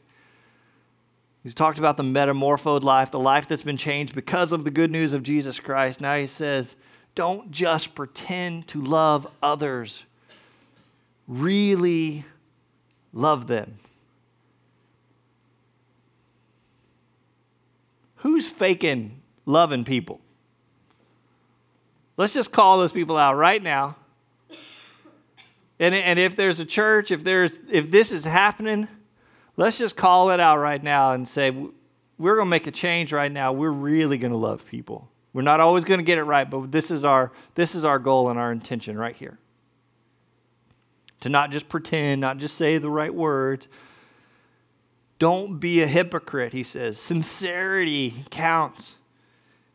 He's 1.42 1.54
talked 1.54 1.78
about 1.78 1.96
the 1.96 2.02
metamorphosed 2.02 2.82
life, 2.82 3.10
the 3.10 3.20
life 3.20 3.48
that's 3.48 3.62
been 3.62 3.76
changed 3.76 4.14
because 4.14 4.52
of 4.52 4.64
the 4.64 4.70
good 4.70 4.90
news 4.90 5.12
of 5.12 5.22
Jesus 5.22 5.60
Christ. 5.60 6.00
Now 6.00 6.16
he 6.16 6.26
says, 6.26 6.74
don't 7.14 7.50
just 7.50 7.94
pretend 7.94 8.68
to 8.68 8.80
love 8.82 9.26
others, 9.42 10.02
really 11.26 12.24
love 13.12 13.46
them. 13.46 13.78
Who's 18.16 18.48
faking 18.48 19.20
loving 19.46 19.84
people? 19.84 20.20
Let's 22.16 22.34
just 22.34 22.50
call 22.50 22.78
those 22.78 22.92
people 22.92 23.16
out 23.16 23.36
right 23.36 23.62
now. 23.62 23.96
And, 25.78 25.94
and 25.94 26.18
if 26.18 26.36
there's 26.36 26.60
a 26.60 26.64
church, 26.64 27.10
if, 27.10 27.22
there's, 27.22 27.58
if 27.70 27.90
this 27.90 28.12
is 28.12 28.24
happening, 28.24 28.88
let's 29.56 29.78
just 29.78 29.96
call 29.96 30.30
it 30.30 30.40
out 30.40 30.58
right 30.58 30.82
now 30.82 31.12
and 31.12 31.28
say, 31.28 31.50
we're 32.18 32.36
going 32.36 32.46
to 32.46 32.50
make 32.50 32.66
a 32.66 32.70
change 32.70 33.12
right 33.12 33.30
now. 33.30 33.52
We're 33.52 33.70
really 33.70 34.16
going 34.16 34.32
to 34.32 34.38
love 34.38 34.64
people. 34.66 35.08
We're 35.32 35.42
not 35.42 35.60
always 35.60 35.84
going 35.84 35.98
to 35.98 36.04
get 36.04 36.16
it 36.16 36.24
right, 36.24 36.48
but 36.48 36.72
this 36.72 36.90
is, 36.90 37.04
our, 37.04 37.30
this 37.54 37.74
is 37.74 37.84
our 37.84 37.98
goal 37.98 38.30
and 38.30 38.38
our 38.38 38.52
intention 38.52 38.96
right 38.96 39.14
here. 39.14 39.38
To 41.20 41.28
not 41.28 41.50
just 41.50 41.68
pretend, 41.68 42.22
not 42.22 42.38
just 42.38 42.56
say 42.56 42.78
the 42.78 42.90
right 42.90 43.14
words. 43.14 43.68
Don't 45.18 45.58
be 45.58 45.82
a 45.82 45.86
hypocrite, 45.86 46.52
he 46.54 46.62
says. 46.62 46.98
Sincerity 46.98 48.24
counts. 48.30 48.96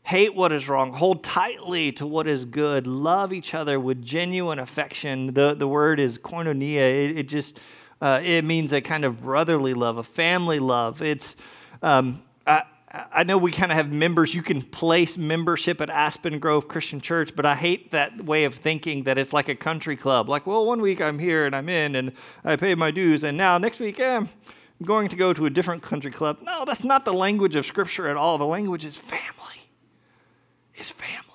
Hate 0.04 0.36
what 0.36 0.52
is 0.52 0.68
wrong. 0.68 0.94
Hold 0.94 1.24
tightly 1.24 1.92
to 1.94 2.08
what 2.08 2.28
is 2.28 2.46
good. 2.46 2.88
Love 2.88 3.32
each 3.32 3.54
other 3.54 3.80
with 3.80 4.04
genuine 4.04 4.60
affection. 4.60 5.34
The, 5.34 5.54
the 5.54 5.68
word 5.68 6.00
is 6.00 6.18
koinonia. 6.18 7.10
It, 7.10 7.20
it 7.20 7.28
just 7.28 7.60
uh, 8.02 8.20
it 8.24 8.44
means 8.44 8.74
a 8.74 8.82
kind 8.82 9.06
of 9.06 9.22
brotherly 9.22 9.76
love, 9.76 9.98
a 9.98 10.04
family 10.04 10.58
love. 10.60 11.02
It's 11.04 11.36
um, 11.84 12.24
I, 12.48 12.64
I 12.92 13.24
know 13.24 13.38
we 13.38 13.52
kind 13.52 13.72
of 13.72 13.78
have 13.78 13.92
members. 13.92 14.34
You 14.34 14.42
can 14.42 14.64
place 14.64 15.18
membership 15.18 15.80
at 15.82 15.90
Aspen 15.90 16.40
Grove 16.40 16.68
Christian 16.68 17.00
Church, 17.00 17.36
but 17.36 17.46
I 17.46 17.56
hate 17.56 17.92
that 17.92 18.26
way 18.26 18.44
of 18.44 18.56
thinking 18.56 19.04
that 19.04 19.18
it's 19.18 19.32
like 19.32 19.50
a 19.50 19.56
country 19.56 19.96
club. 19.96 20.28
Like, 20.28 20.46
well, 20.46 20.66
one 20.66 20.82
week 20.82 21.00
I'm 21.00 21.20
here 21.20 21.46
and 21.46 21.56
I'm 21.56 21.70
in 21.70 21.96
and 21.96 22.12
I 22.44 22.56
pay 22.56 22.76
my 22.76 22.92
dues, 22.92 23.24
and 23.24 23.38
now 23.38 23.58
next 23.58 23.80
week 23.80 24.00
eh, 24.00 24.18
I'm 24.18 24.30
going 24.84 25.08
to 25.10 25.16
go 25.16 25.32
to 25.32 25.46
a 25.46 25.50
different 25.50 25.84
country 25.84 26.12
club. 26.12 26.40
No, 26.42 26.66
that's 26.66 26.84
not 26.84 27.06
the 27.06 27.14
language 27.14 27.56
of 27.56 27.66
Scripture 27.66 28.10
at 28.10 28.18
all. 28.18 28.38
The 28.38 28.48
language 28.48 28.84
is 28.84 28.98
family 28.98 29.41
is 30.82 30.92
family. 30.92 31.28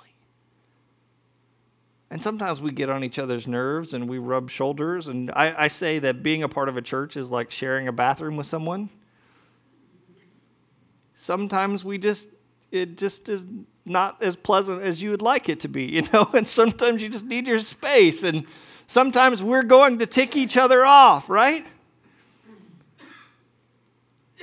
And 2.10 2.22
sometimes 2.22 2.60
we 2.60 2.70
get 2.70 2.88
on 2.88 3.02
each 3.02 3.18
other's 3.18 3.46
nerves 3.46 3.94
and 3.94 4.08
we 4.08 4.18
rub 4.18 4.50
shoulders. 4.50 5.08
And 5.08 5.30
I, 5.32 5.64
I, 5.64 5.68
say 5.68 5.98
that 6.00 6.22
being 6.22 6.42
a 6.42 6.48
part 6.48 6.68
of 6.68 6.76
a 6.76 6.82
church 6.82 7.16
is 7.16 7.30
like 7.30 7.50
sharing 7.50 7.88
a 7.88 7.92
bathroom 7.92 8.36
with 8.36 8.46
someone. 8.46 8.90
Sometimes 11.16 11.84
we 11.84 11.98
just, 11.98 12.28
it 12.70 12.96
just 12.96 13.28
is 13.28 13.46
not 13.84 14.22
as 14.22 14.36
pleasant 14.36 14.82
as 14.82 15.02
you 15.02 15.10
would 15.10 15.22
like 15.22 15.48
it 15.48 15.60
to 15.60 15.68
be, 15.68 15.84
you 15.86 16.02
know? 16.12 16.28
And 16.32 16.46
sometimes 16.46 17.02
you 17.02 17.08
just 17.08 17.24
need 17.24 17.48
your 17.48 17.58
space. 17.58 18.22
And 18.22 18.46
sometimes 18.86 19.42
we're 19.42 19.64
going 19.64 19.98
to 19.98 20.06
tick 20.06 20.36
each 20.36 20.56
other 20.56 20.86
off, 20.86 21.28
right? 21.28 21.66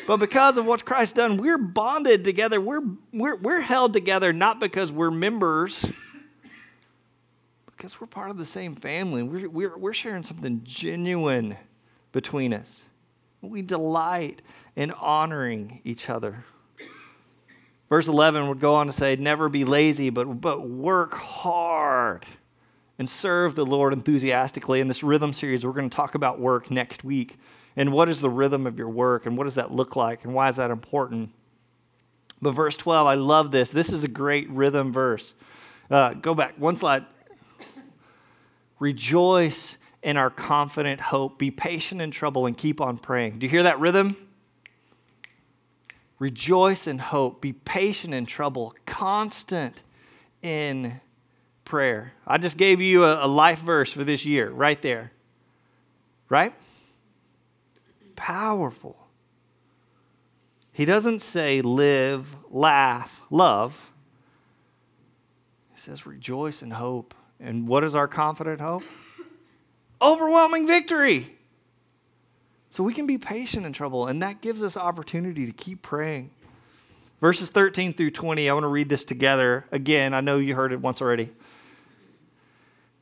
But 0.05 0.17
because 0.17 0.57
of 0.57 0.65
what 0.65 0.83
Christ 0.83 1.15
done, 1.15 1.37
we're 1.37 1.57
bonded 1.57 2.23
together. 2.23 2.59
We're, 2.59 2.81
we're, 3.13 3.37
we're 3.37 3.61
held 3.61 3.93
together 3.93 4.33
not 4.33 4.59
because 4.59 4.91
we're 4.91 5.11
members, 5.11 5.85
because 7.67 8.01
we're 8.01 8.07
part 8.07 8.29
of 8.29 8.37
the 8.37 8.45
same 8.45 8.75
family. 8.75 9.23
We're, 9.23 9.49
we're, 9.49 9.77
we're 9.77 9.93
sharing 9.93 10.23
something 10.23 10.61
genuine 10.63 11.55
between 12.11 12.53
us. 12.53 12.81
We 13.41 13.61
delight 13.61 14.41
in 14.75 14.91
honoring 14.91 15.81
each 15.83 16.09
other. 16.09 16.43
Verse 17.89 18.07
11 18.07 18.47
would 18.47 18.59
go 18.59 18.73
on 18.75 18.87
to 18.87 18.93
say, 18.93 19.15
Never 19.15 19.49
be 19.49 19.65
lazy, 19.65 20.09
but, 20.09 20.25
but 20.41 20.67
work 20.67 21.13
hard 21.13 22.25
and 22.99 23.09
serve 23.09 23.55
the 23.55 23.65
Lord 23.65 23.93
enthusiastically. 23.93 24.79
In 24.79 24.87
this 24.87 25.03
rhythm 25.03 25.33
series, 25.33 25.65
we're 25.65 25.73
going 25.73 25.89
to 25.89 25.95
talk 25.95 26.15
about 26.15 26.39
work 26.39 26.71
next 26.71 27.03
week 27.03 27.37
and 27.75 27.91
what 27.91 28.09
is 28.09 28.21
the 28.21 28.29
rhythm 28.29 28.67
of 28.67 28.77
your 28.77 28.89
work? 28.89 29.25
And 29.25 29.37
what 29.37 29.45
does 29.45 29.55
that 29.55 29.71
look 29.71 29.95
like? 29.95 30.23
And 30.23 30.33
why 30.33 30.49
is 30.49 30.57
that 30.57 30.71
important? 30.71 31.31
But 32.41 32.51
verse 32.51 32.77
12 32.77 33.07
i 33.07 33.15
love 33.15 33.51
this. 33.51 33.71
This 33.71 33.91
is 33.91 34.03
a 34.03 34.07
great 34.07 34.49
rhythm 34.49 34.91
verse. 34.91 35.33
Uh, 35.89 36.13
go 36.13 36.35
back 36.35 36.53
one 36.57 36.77
slide. 36.77 37.05
Rejoice 38.79 39.77
in 40.01 40.17
our 40.17 40.29
confident 40.29 40.99
hope. 40.99 41.39
Be 41.39 41.51
patient 41.51 42.01
in 42.01 42.11
trouble 42.11 42.45
and 42.45 42.57
keep 42.57 42.81
on 42.81 42.97
praying. 42.97 43.39
Do 43.39 43.45
you 43.45 43.49
hear 43.49 43.63
that 43.63 43.79
rhythm? 43.79 44.17
Rejoice 46.19 46.85
in 46.87 46.99
hope. 46.99 47.41
Be 47.41 47.53
patient 47.53 48.13
in 48.13 48.25
trouble. 48.25 48.75
Constant 48.85 49.81
in 50.41 50.99
prayer. 51.65 52.13
I 52.27 52.37
just 52.37 52.57
gave 52.57 52.81
you 52.81 53.03
a, 53.05 53.25
a 53.25 53.27
life 53.27 53.59
verse 53.59 53.91
for 53.91 54.03
this 54.03 54.25
year 54.25 54.49
right 54.51 54.81
there. 54.81 55.11
Right 56.29 56.53
powerful. 58.23 58.95
He 60.71 60.85
doesn't 60.85 61.21
say 61.21 61.61
live, 61.61 62.33
laugh, 62.49 63.19
love. 63.29 63.77
He 65.75 65.81
says 65.81 66.05
rejoice 66.05 66.61
and 66.61 66.71
hope. 66.71 67.13
And 67.41 67.67
what 67.67 67.83
is 67.83 67.95
our 67.95 68.07
confident 68.07 68.61
hope? 68.61 68.83
Overwhelming 70.01 70.65
victory. 70.67 71.35
So 72.69 72.81
we 72.81 72.93
can 72.93 73.05
be 73.05 73.17
patient 73.17 73.65
in 73.65 73.73
trouble, 73.73 74.07
and 74.07 74.21
that 74.21 74.39
gives 74.39 74.63
us 74.63 74.77
opportunity 74.77 75.45
to 75.45 75.51
keep 75.51 75.81
praying. 75.81 76.31
Verses 77.19 77.49
13 77.49 77.93
through 77.93 78.11
20, 78.11 78.49
I 78.49 78.53
want 78.53 78.63
to 78.63 78.69
read 78.69 78.87
this 78.87 79.03
together. 79.03 79.65
Again, 79.73 80.13
I 80.13 80.21
know 80.21 80.37
you 80.37 80.55
heard 80.55 80.71
it 80.71 80.79
once 80.79 81.01
already. 81.01 81.29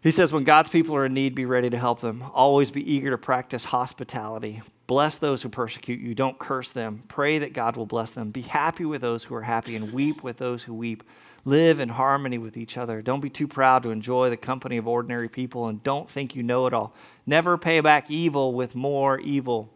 He 0.02 0.12
says, 0.12 0.34
When 0.34 0.44
God's 0.44 0.70
people 0.70 0.96
are 0.96 1.06
in 1.06 1.14
need, 1.14 1.36
be 1.36 1.46
ready 1.46 1.70
to 1.70 1.78
help 1.78 2.02
them. 2.02 2.24
Always 2.34 2.72
be 2.72 2.92
eager 2.92 3.12
to 3.12 3.18
practice 3.18 3.66
hospitality. 3.66 4.62
Bless 4.88 5.18
those 5.18 5.42
who 5.42 5.50
persecute 5.50 6.02
you. 6.02 6.16
Don't 6.16 6.40
curse 6.40 6.72
them. 6.72 7.04
Pray 7.08 7.40
that 7.40 7.54
God 7.54 7.78
will 7.78 7.86
bless 7.86 8.12
them. 8.12 8.32
Be 8.32 8.42
happy 8.42 8.84
with 8.84 9.02
those 9.02 9.24
who 9.24 9.36
are 9.36 9.44
happy 9.44 9.76
and 9.76 9.94
weep 9.94 10.24
with 10.24 10.38
those 10.38 10.64
who 10.64 10.74
weep. 10.74 11.04
Live 11.46 11.80
in 11.80 11.90
harmony 11.90 12.38
with 12.38 12.58
each 12.58 12.78
other. 12.78 13.02
Don't 13.02 13.22
be 13.22 13.30
too 13.30 13.48
proud 13.48 13.84
to 13.84 13.92
enjoy 13.92 14.30
the 14.30 14.38
company 14.38 14.78
of 14.78 14.88
ordinary 14.88 15.30
people 15.30 15.68
and 15.68 15.82
don't 15.84 16.10
think 16.10 16.36
you 16.36 16.44
know 16.44 16.68
it 16.68 16.74
all. 16.74 16.94
Never 17.26 17.58
pay 17.58 17.80
back 17.80 18.12
evil 18.12 18.54
with 18.54 18.76
more 18.76 19.20
evil. 19.20 19.72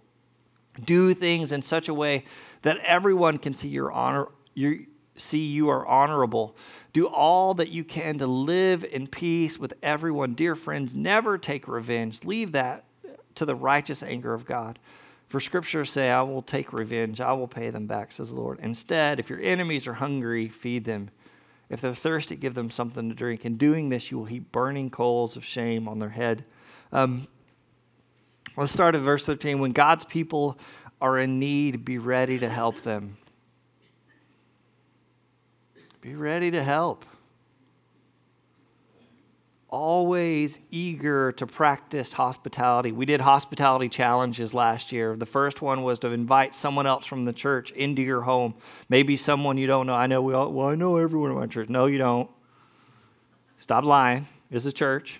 Do 0.84 1.14
things 1.14 1.52
in 1.52 1.62
such 1.62 1.88
a 1.88 1.94
way 1.94 2.26
that 2.64 2.78
everyone 2.80 3.38
can 3.38 3.54
see 3.54 3.68
your 3.68 3.92
honor, 3.92 4.28
you 4.54 4.88
see 5.17 5.45
you 5.45 5.69
are 5.69 5.86
honorable. 5.86 6.56
Do 6.93 7.08
all 7.08 7.54
that 7.56 7.69
you 7.69 7.84
can 7.84 8.17
to 8.19 8.28
live 8.28 8.84
in 8.84 9.08
peace 9.08 9.58
with 9.58 9.73
everyone. 9.84 10.34
Dear 10.34 10.56
friends, 10.56 10.95
never 10.95 11.38
take 11.38 11.67
revenge. 11.67 12.23
Leave 12.23 12.54
that 12.54 12.86
to 13.36 13.45
the 13.45 13.56
righteous 13.56 14.01
anger 14.01 14.34
of 14.34 14.45
God. 14.45 14.80
For 15.28 15.39
scriptures 15.39 15.89
say, 15.89 16.10
I 16.10 16.21
will 16.21 16.41
take 16.41 16.71
revenge, 16.71 17.19
I 17.19 17.34
will 17.34 17.47
pay 17.47 17.69
them 17.69 17.88
back, 17.88 18.12
says 18.12 18.30
the 18.30 18.36
Lord. 18.36 18.60
Instead, 18.62 19.19
if 19.19 19.30
your 19.30 19.41
enemies 19.41 19.88
are 19.88 19.93
hungry, 19.93 20.47
feed 20.47 20.86
them. 20.86 21.10
If 21.69 21.82
they're 21.82 21.95
thirsty, 21.95 22.36
give 22.36 22.54
them 22.54 22.69
something 22.69 23.10
to 23.10 23.15
drink. 23.15 23.43
In 23.43 23.58
doing 23.58 23.89
this, 23.89 24.12
you 24.12 24.17
will 24.17 24.25
heap 24.25 24.51
burning 24.51 24.89
coals 24.89 25.36
of 25.36 25.43
shame 25.43 25.88
on 25.88 25.97
their 25.97 26.10
head. 26.10 26.45
Um, 26.91 27.28
let's 28.56 28.71
start 28.71 28.93
at 28.93 29.01
verse 29.01 29.25
13. 29.25 29.60
When 29.60 29.71
God's 29.71 30.06
people 30.06 30.60
are 31.01 31.17
in 31.17 31.39
need, 31.39 31.84
be 31.84 31.97
ready 31.97 32.38
to 32.39 32.47
help 32.47 32.84
them. 32.84 33.17
Be 36.06 36.13
ready 36.13 36.52
to 36.52 36.62
help 36.62 37.04
always 39.70 40.60
eager 40.70 41.32
to 41.32 41.48
practice 41.48 42.13
hospitality. 42.13 42.91
We 42.91 43.08
did 43.08 43.22
hospitality 43.22 43.89
challenges 43.89 44.54
last 44.54 44.91
year. 44.91 45.15
The 45.15 45.26
first 45.26 45.63
one 45.63 45.82
was 45.82 45.98
to 46.00 46.10
invite 46.10 46.54
someone 46.54 46.86
else 46.86 47.08
from 47.08 47.24
the 47.24 47.34
church 47.34 47.72
into 47.72 48.04
your 48.04 48.22
home. 48.22 48.54
Maybe 48.88 49.18
someone 49.18 49.58
you 49.58 49.65
don't 49.65 49.88
know. 49.88 49.94
I 49.94 50.06
know 50.06 50.22
we 50.22 50.36
all, 50.36 50.52
well, 50.54 50.68
I 50.68 50.76
know 50.76 50.98
everyone 50.98 51.32
in 51.32 51.38
my 51.38 51.48
church. 51.48 51.70
No, 51.70 51.88
you 51.88 51.98
don't. 51.98 52.30
Stop 53.58 53.84
lying. 53.84 54.28
It's 54.52 54.68
a 54.68 54.72
church. 54.72 55.20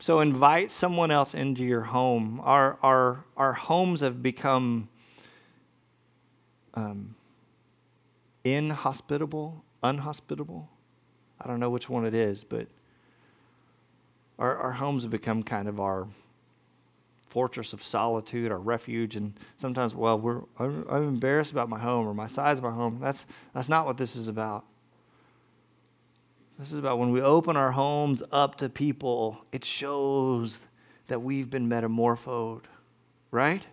So 0.00 0.20
invite 0.20 0.70
someone 0.70 1.10
else 1.10 1.32
into 1.32 1.64
your 1.64 1.80
home. 1.80 2.42
Our, 2.44 2.76
our, 2.82 3.24
our 3.38 3.54
homes 3.54 4.02
have 4.02 4.22
become 4.22 4.90
um, 6.74 7.14
inhospitable, 8.44 9.62
unhospitable. 9.82 10.68
I 11.40 11.46
don't 11.46 11.60
know 11.60 11.70
which 11.70 11.88
one 11.88 12.04
it 12.04 12.14
is, 12.14 12.44
but 12.44 12.66
our, 14.38 14.56
our 14.56 14.72
homes 14.72 15.02
have 15.02 15.10
become 15.10 15.42
kind 15.42 15.68
of 15.68 15.80
our 15.80 16.06
fortress 17.28 17.72
of 17.72 17.82
solitude, 17.82 18.50
our 18.50 18.58
refuge. 18.58 19.16
And 19.16 19.34
sometimes, 19.56 19.94
well, 19.94 20.18
we're, 20.18 20.40
I'm, 20.58 20.86
I'm 20.88 21.08
embarrassed 21.08 21.52
about 21.52 21.68
my 21.68 21.78
home 21.78 22.06
or 22.06 22.14
my 22.14 22.26
size 22.26 22.58
of 22.58 22.64
my 22.64 22.70
home. 22.70 22.98
That's, 23.00 23.26
that's 23.54 23.68
not 23.68 23.86
what 23.86 23.98
this 23.98 24.16
is 24.16 24.28
about. 24.28 24.64
This 26.58 26.72
is 26.72 26.78
about 26.78 26.98
when 26.98 27.12
we 27.12 27.20
open 27.20 27.56
our 27.56 27.70
homes 27.70 28.22
up 28.32 28.56
to 28.56 28.68
people, 28.68 29.38
it 29.52 29.64
shows 29.64 30.58
that 31.06 31.22
we've 31.22 31.48
been 31.48 31.68
metamorphosed, 31.68 32.66
right? 33.30 33.64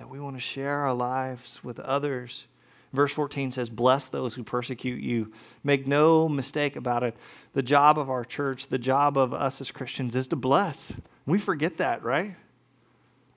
That 0.00 0.08
we 0.08 0.18
want 0.18 0.34
to 0.34 0.40
share 0.40 0.78
our 0.78 0.94
lives 0.94 1.60
with 1.62 1.78
others. 1.78 2.46
Verse 2.94 3.12
14 3.12 3.52
says, 3.52 3.68
Bless 3.68 4.08
those 4.08 4.32
who 4.32 4.42
persecute 4.42 5.02
you. 5.02 5.30
Make 5.62 5.86
no 5.86 6.26
mistake 6.26 6.74
about 6.74 7.02
it. 7.02 7.14
The 7.52 7.62
job 7.62 7.98
of 7.98 8.08
our 8.08 8.24
church, 8.24 8.68
the 8.68 8.78
job 8.78 9.18
of 9.18 9.34
us 9.34 9.60
as 9.60 9.70
Christians 9.70 10.16
is 10.16 10.26
to 10.28 10.36
bless. 10.36 10.90
We 11.26 11.38
forget 11.38 11.76
that, 11.76 12.02
right? 12.02 12.34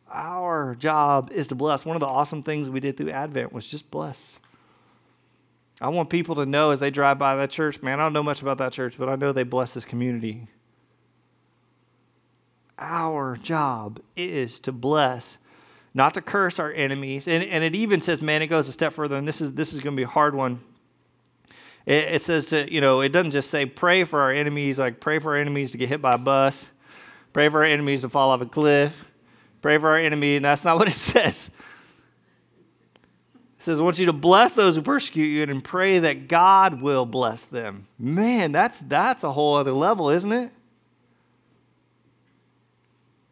Our 0.10 0.76
job 0.76 1.32
is 1.34 1.50
to 1.50 1.56
bless. 1.56 1.84
One 1.84 1.98
of 1.98 2.00
the 2.00 2.08
awesome 2.08 2.44
things 2.44 2.70
we 2.70 2.80
did 2.80 2.96
through 2.96 3.10
Advent 3.10 3.52
was 3.52 3.68
just 3.68 3.92
bless. 3.92 4.38
I 5.82 5.90
want 5.90 6.10
people 6.10 6.36
to 6.36 6.46
know 6.46 6.72
as 6.72 6.80
they 6.80 6.92
drive 6.92 7.18
by 7.18 7.36
that 7.36 7.50
church, 7.50 7.82
man, 7.82 8.00
I 8.00 8.04
don't 8.04 8.14
know 8.14 8.24
much 8.24 8.42
about 8.42 8.60
that 8.60 8.72
church, 8.72 8.96
but 8.98 9.10
I 9.10 9.18
know 9.18 9.34
they 9.34 9.44
bless 9.44 9.74
this 9.74 9.84
community. 9.84 10.48
Our 12.80 13.36
job 13.36 14.00
is 14.16 14.60
to 14.62 14.72
bless, 14.72 15.38
not 15.94 16.14
to 16.16 16.22
curse 16.22 16.60
our 16.60 16.72
enemies. 16.72 17.28
And, 17.28 17.44
and 17.44 17.64
it 17.64 17.76
even 17.76 18.02
says, 18.02 18.22
man, 18.22 18.42
it 18.42 18.48
goes 18.48 18.68
a 18.68 18.72
step 18.72 18.94
further, 18.94 19.16
and 19.16 19.28
this 19.28 19.42
is, 19.42 19.54
this 19.54 19.74
is 19.74 19.82
going 19.82 19.96
to 19.96 20.00
be 20.00 20.04
a 20.04 20.08
hard 20.08 20.34
one. 20.36 20.60
It, 21.86 22.16
it 22.16 22.22
says 22.22 22.48
to, 22.48 22.72
you 22.72 22.82
know, 22.82 23.02
it 23.02 23.10
doesn't 23.10 23.32
just 23.32 23.50
say 23.50 23.66
pray 23.66 24.04
for 24.04 24.20
our 24.22 24.32
enemies, 24.32 24.80
like 24.80 25.00
pray 25.00 25.20
for 25.20 25.34
our 25.34 25.40
enemies 25.40 25.72
to 25.72 25.78
get 25.78 25.90
hit 25.90 26.02
by 26.02 26.12
a 26.14 26.18
bus, 26.18 26.66
pray 27.32 27.50
for 27.50 27.60
our 27.60 27.66
enemies 27.66 28.02
to 28.02 28.10
fall 28.10 28.32
off 28.32 28.42
a 28.42 28.46
cliff, 28.46 29.06
pray 29.62 29.78
for 29.78 29.90
our 29.90 30.00
enemy, 30.00 30.36
and 30.36 30.46
that's 30.46 30.66
not 30.66 30.78
what 30.80 30.88
it 30.88 30.94
says. 30.94 31.50
It 33.60 33.64
says, 33.64 33.80
I 33.80 33.84
want 33.84 34.00
you 34.00 34.08
to 34.08 34.14
bless 34.14 34.54
those 34.54 34.76
who 34.76 34.82
persecute 34.82 35.26
you 35.26 35.44
and 35.44 35.64
pray 35.64 36.00
that 36.00 36.28
God 36.28 36.82
will 36.82 37.06
bless 37.06 37.44
them. 37.44 37.88
Man, 37.98 38.52
that's, 38.52 38.80
that's 38.82 39.24
a 39.24 39.32
whole 39.32 39.56
other 39.56 39.72
level, 39.72 40.10
isn't 40.10 40.32
it? 40.32 40.52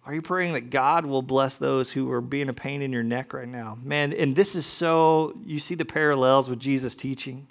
Are 0.06 0.14
you 0.14 0.22
praying 0.22 0.54
that 0.54 0.72
God 0.72 1.06
will 1.06 1.22
bless 1.22 1.58
those 1.58 1.92
who 1.92 2.12
are 2.12 2.22
being 2.22 2.50
a 2.50 2.54
pain 2.54 2.82
in 2.82 2.92
your 2.92 3.04
neck 3.04 3.34
right 3.34 3.48
now? 3.48 3.78
Man, 3.84 4.14
and 4.14 4.36
this 4.36 4.56
is 4.56 4.66
so, 4.66 5.38
you 5.46 5.60
see 5.60 5.76
the 5.76 5.86
parallels 5.86 6.50
with 6.50 6.60
Jesus' 6.60 6.96
teaching. 6.96 7.48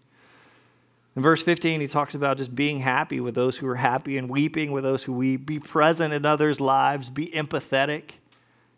In 1.14 1.22
verse 1.22 1.42
15, 1.42 1.80
he 1.80 1.86
talks 1.86 2.14
about 2.14 2.38
just 2.38 2.54
being 2.54 2.78
happy 2.78 3.20
with 3.20 3.34
those 3.34 3.56
who 3.56 3.68
are 3.68 3.76
happy 3.76 4.18
and 4.18 4.28
weeping 4.28 4.72
with 4.72 4.82
those 4.82 5.04
who 5.04 5.12
weep. 5.12 5.46
Be 5.46 5.60
present 5.60 6.12
in 6.12 6.26
others' 6.26 6.60
lives. 6.60 7.08
Be 7.08 7.28
empathetic. 7.28 8.12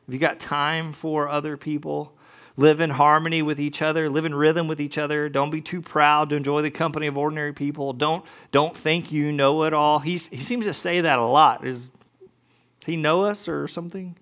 Have 0.06 0.14
you 0.14 0.18
got 0.18 0.38
time 0.38 0.92
for 0.92 1.28
other 1.28 1.56
people? 1.56 2.12
live 2.56 2.80
in 2.80 2.90
harmony 2.90 3.42
with 3.42 3.61
each 3.61 3.80
other, 3.82 4.11
live 4.11 4.24
in 4.24 4.35
rhythm 4.35 4.68
with 4.68 4.80
each 4.80 4.98
other. 4.98 5.28
Don't 5.28 5.50
be 5.50 5.61
too 5.61 5.80
proud 5.80 6.30
to 6.30 6.37
enjoy 6.37 6.62
the 6.62 6.70
company 6.70 7.06
of 7.06 7.16
ordinary 7.16 7.52
people. 7.52 7.92
Don't, 7.92 8.24
don't 8.50 8.76
think 8.76 9.11
you 9.11 9.32
know 9.32 9.64
it 9.64 9.72
all. 9.72 10.00
He's, 10.00 10.26
he 10.28 10.42
seems 10.42 10.66
to 10.66 10.74
say 10.74 11.00
that 11.00 11.18
a 11.18 11.24
lot. 11.24 11.66
Is, 11.66 11.90
does 12.83 12.87
he 12.87 12.97
know 12.97 13.23
us 13.23 13.47
or 13.47 13.68
something? 13.68 14.16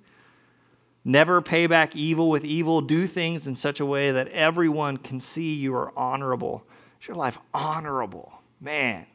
Never 1.02 1.40
pay 1.40 1.66
back 1.66 1.96
evil 1.96 2.28
with 2.28 2.44
evil. 2.44 2.82
Do 2.82 3.06
things 3.06 3.46
in 3.46 3.56
such 3.56 3.80
a 3.80 3.86
way 3.86 4.12
that 4.12 4.28
everyone 4.28 4.98
can 4.98 5.18
see 5.18 5.54
you 5.54 5.74
are 5.74 5.98
honorable. 5.98 6.62
Is 7.00 7.08
your 7.08 7.16
life 7.16 7.38
honorable? 7.54 8.30
Man. 8.60 9.06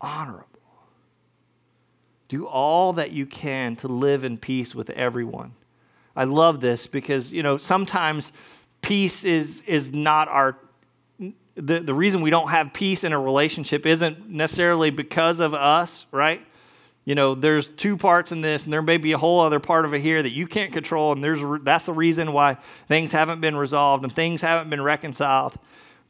Honorable. 0.00 0.46
Do 2.28 2.46
all 2.46 2.92
that 2.92 3.10
you 3.10 3.26
can 3.26 3.74
to 3.76 3.88
live 3.88 4.22
in 4.22 4.38
peace 4.38 4.72
with 4.72 4.88
everyone. 4.90 5.52
I 6.14 6.24
love 6.24 6.60
this 6.60 6.86
because, 6.86 7.32
you 7.32 7.42
know, 7.42 7.56
sometimes 7.56 8.30
peace 8.82 9.24
is, 9.24 9.64
is 9.66 9.92
not 9.92 10.28
our, 10.28 10.56
the, 11.56 11.80
the 11.80 11.92
reason 11.94 12.20
we 12.20 12.30
don't 12.30 12.50
have 12.50 12.72
peace 12.72 13.02
in 13.02 13.12
a 13.12 13.18
relationship 13.18 13.84
isn't 13.84 14.28
necessarily 14.28 14.90
because 14.90 15.40
of 15.40 15.54
us, 15.54 16.06
right? 16.12 16.40
You 17.06 17.14
know, 17.14 17.36
there's 17.36 17.68
two 17.68 17.96
parts 17.96 18.32
in 18.32 18.40
this, 18.40 18.64
and 18.64 18.72
there 18.72 18.82
may 18.82 18.96
be 18.96 19.12
a 19.12 19.18
whole 19.18 19.40
other 19.40 19.60
part 19.60 19.84
of 19.84 19.94
it 19.94 20.00
here 20.00 20.20
that 20.20 20.32
you 20.32 20.48
can't 20.48 20.72
control, 20.72 21.12
and 21.12 21.22
there's 21.22 21.40
that's 21.62 21.86
the 21.86 21.92
reason 21.92 22.32
why 22.32 22.58
things 22.88 23.12
haven't 23.12 23.40
been 23.40 23.56
resolved 23.56 24.02
and 24.02 24.14
things 24.14 24.42
haven't 24.42 24.68
been 24.68 24.82
reconciled. 24.82 25.54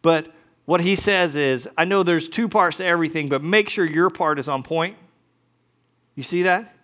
But 0.00 0.32
what 0.64 0.80
he 0.80 0.96
says 0.96 1.36
is, 1.36 1.68
I 1.76 1.84
know 1.84 2.02
there's 2.02 2.28
two 2.28 2.48
parts 2.48 2.78
to 2.78 2.84
everything, 2.84 3.28
but 3.28 3.42
make 3.42 3.68
sure 3.68 3.84
your 3.84 4.08
part 4.08 4.38
is 4.38 4.48
on 4.48 4.62
point. 4.62 4.96
You 6.14 6.22
see 6.22 6.42
that? 6.44 6.74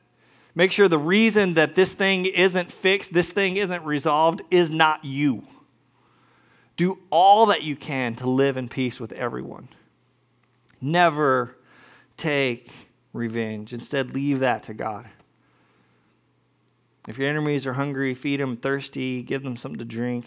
Make 0.54 0.72
sure 0.72 0.88
the 0.88 0.98
reason 0.98 1.54
that 1.54 1.74
this 1.74 1.92
thing 1.92 2.26
isn't 2.26 2.70
fixed, 2.70 3.14
this 3.14 3.32
thing 3.32 3.56
isn't 3.56 3.82
resolved, 3.82 4.42
is 4.50 4.70
not 4.70 5.02
you. 5.06 5.44
Do 6.76 6.98
all 7.08 7.46
that 7.46 7.62
you 7.62 7.76
can 7.76 8.14
to 8.16 8.28
live 8.28 8.58
in 8.58 8.68
peace 8.68 9.00
with 9.00 9.12
everyone. 9.12 9.68
Never 10.82 11.56
take 12.18 12.70
revenge. 13.12 13.72
Instead, 13.72 14.14
leave 14.14 14.40
that 14.40 14.62
to 14.64 14.74
God. 14.74 15.08
If 17.08 17.18
your 17.18 17.28
enemies 17.28 17.66
are 17.66 17.72
hungry, 17.72 18.14
feed 18.14 18.40
them, 18.40 18.56
thirsty, 18.56 19.22
give 19.22 19.42
them 19.42 19.56
something 19.56 19.78
to 19.78 19.84
drink. 19.84 20.26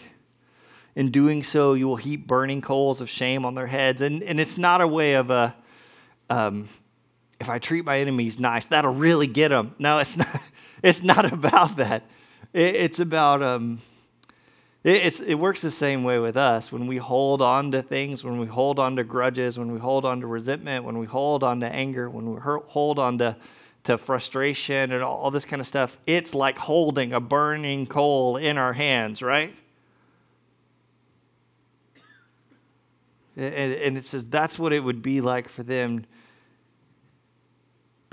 In 0.96 1.12
doing 1.12 1.44
so, 1.44 1.74
you 1.74 1.88
will 1.88 1.96
heap 1.96 2.28
burning 2.28 2.62
coals 2.62 3.02
of 3.02 3.10
shame 3.10 3.46
on 3.46 3.56
their 3.56 3.68
heads. 3.68 4.02
And, 4.02 4.24
and 4.24 4.40
it's 4.40 4.58
not 4.58 4.82
a 4.82 4.88
way 4.88 5.14
of 5.14 5.30
a, 5.30 5.56
um, 6.30 6.70
if 7.40 7.50
I 7.50 7.60
treat 7.60 7.86
my 7.86 8.00
enemies 8.00 8.40
nice, 8.40 8.68
that'll 8.68 8.94
really 8.94 9.28
get 9.28 9.50
them. 9.50 9.76
No, 9.80 10.00
it's 10.00 10.18
not. 10.18 10.42
It's 10.84 11.02
not 11.02 11.32
about 11.32 11.78
that. 11.78 12.04
It, 12.54 12.76
it's 12.76 13.00
about 13.00 13.42
um, 13.42 13.82
it, 14.86 15.20
it 15.22 15.36
works 15.36 15.62
the 15.62 15.72
same 15.72 16.04
way 16.04 16.20
with 16.20 16.38
us. 16.38 16.72
When 16.72 16.88
we 16.88 16.98
hold 16.98 17.42
on 17.42 17.72
to 17.72 17.82
things, 17.82 18.24
when 18.24 18.40
we 18.40 18.48
hold 18.48 18.80
on 18.80 18.96
to 18.98 19.04
grudges, 19.04 19.58
when 19.58 19.72
we 19.72 19.80
hold 19.80 20.06
on 20.06 20.22
to 20.22 20.28
resentment, 20.28 20.86
when 20.86 20.98
we 20.98 21.06
hold 21.06 21.44
on 21.44 21.60
to 21.62 21.68
anger, 21.68 22.10
when 22.10 22.34
we 22.34 22.40
hold 22.40 23.00
on 23.00 23.18
to 23.20 23.36
to 23.86 24.00
frustration 24.00 24.92
and 24.92 25.04
all 25.04 25.30
this 25.30 25.46
kind 25.46 25.60
of 25.60 25.68
stuff, 25.68 26.00
it's 26.08 26.34
like 26.34 26.58
holding 26.58 27.14
a 27.14 27.20
burning 27.20 27.86
coal 27.86 28.36
in 28.36 28.58
our 28.58 28.74
hands, 28.74 29.22
right? 29.22 29.56
And, 33.38 33.54
and 33.54 33.98
it 33.98 34.06
says 34.06 34.26
that's 34.26 34.58
what 34.58 34.74
it 34.74 34.80
would 34.80 35.04
be 35.04 35.22
like 35.22 35.50
for 35.50 35.62
them 35.62 36.08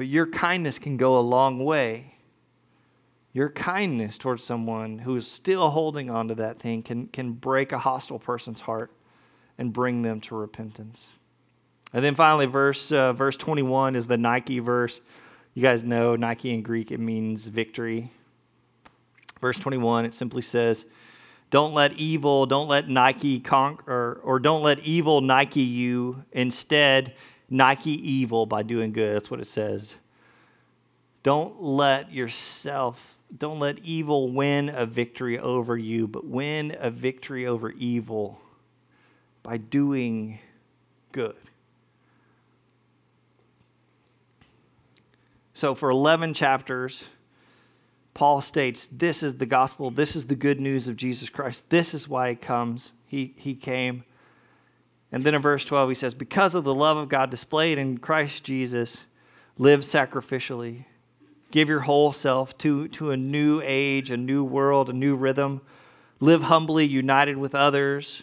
but 0.02 0.08
your 0.08 0.26
kindness 0.26 0.80
can 0.80 0.96
go 0.96 1.16
a 1.16 1.20
long 1.20 1.64
way. 1.64 2.11
Your 3.32 3.48
kindness 3.48 4.18
towards 4.18 4.44
someone 4.44 4.98
who 4.98 5.16
is 5.16 5.26
still 5.26 5.70
holding 5.70 6.10
on 6.10 6.28
to 6.28 6.34
that 6.36 6.58
thing 6.58 6.82
can, 6.82 7.06
can 7.06 7.32
break 7.32 7.72
a 7.72 7.78
hostile 7.78 8.18
person's 8.18 8.60
heart 8.60 8.90
and 9.56 9.72
bring 9.72 10.02
them 10.02 10.20
to 10.22 10.34
repentance. 10.34 11.08
And 11.92 12.04
then 12.04 12.14
finally, 12.14 12.46
verse, 12.46 12.90
uh, 12.92 13.12
verse 13.12 13.36
21 13.36 13.96
is 13.96 14.06
the 14.06 14.18
Nike 14.18 14.58
verse. 14.58 15.00
You 15.54 15.62
guys 15.62 15.84
know 15.84 16.16
Nike 16.16 16.52
in 16.52 16.62
Greek, 16.62 16.90
it 16.90 17.00
means 17.00 17.46
victory. 17.46 18.10
Verse 19.40 19.58
21, 19.58 20.06
it 20.06 20.14
simply 20.14 20.42
says, 20.42 20.84
Don't 21.50 21.74
let 21.74 21.92
evil, 21.94 22.46
don't 22.46 22.68
let 22.68 22.88
Nike 22.88 23.40
conquer, 23.40 23.90
or, 23.90 24.20
or 24.22 24.38
don't 24.38 24.62
let 24.62 24.78
evil 24.80 25.20
Nike 25.20 25.60
you. 25.60 26.24
Instead, 26.32 27.14
Nike 27.50 27.90
evil 27.90 28.46
by 28.46 28.62
doing 28.62 28.92
good. 28.92 29.14
That's 29.14 29.30
what 29.30 29.40
it 29.40 29.48
says. 29.48 29.94
Don't 31.22 31.62
let 31.62 32.12
yourself, 32.12 33.18
don't 33.38 33.58
let 33.58 33.78
evil 33.80 34.30
win 34.30 34.68
a 34.68 34.86
victory 34.86 35.38
over 35.38 35.76
you, 35.76 36.06
but 36.06 36.26
win 36.26 36.76
a 36.78 36.90
victory 36.90 37.46
over 37.46 37.70
evil 37.70 38.40
by 39.42 39.56
doing 39.56 40.38
good. 41.12 41.36
So, 45.54 45.74
for 45.74 45.90
11 45.90 46.34
chapters, 46.34 47.04
Paul 48.14 48.40
states 48.40 48.88
this 48.90 49.22
is 49.22 49.36
the 49.36 49.46
gospel, 49.46 49.90
this 49.90 50.16
is 50.16 50.26
the 50.26 50.34
good 50.34 50.60
news 50.60 50.88
of 50.88 50.96
Jesus 50.96 51.28
Christ, 51.28 51.70
this 51.70 51.94
is 51.94 52.08
why 52.08 52.30
he 52.30 52.36
comes. 52.36 52.92
He, 53.06 53.34
he 53.36 53.54
came 53.54 54.04
and 55.12 55.24
then 55.24 55.34
in 55.34 55.42
verse 55.42 55.64
12, 55.66 55.90
he 55.90 55.94
says, 55.94 56.14
Because 56.14 56.54
of 56.54 56.64
the 56.64 56.74
love 56.74 56.96
of 56.96 57.10
God 57.10 57.30
displayed 57.30 57.76
in 57.76 57.98
Christ 57.98 58.44
Jesus, 58.44 59.04
live 59.58 59.80
sacrificially. 59.80 60.86
Give 61.52 61.68
your 61.68 61.80
whole 61.80 62.12
self 62.12 62.56
to, 62.58 62.88
to 62.88 63.10
a 63.10 63.16
new 63.16 63.60
age, 63.62 64.10
a 64.10 64.16
new 64.16 64.42
world, 64.42 64.88
a 64.88 64.94
new 64.94 65.14
rhythm. 65.14 65.60
Live 66.18 66.44
humbly, 66.44 66.86
united 66.86 67.36
with 67.36 67.54
others. 67.54 68.22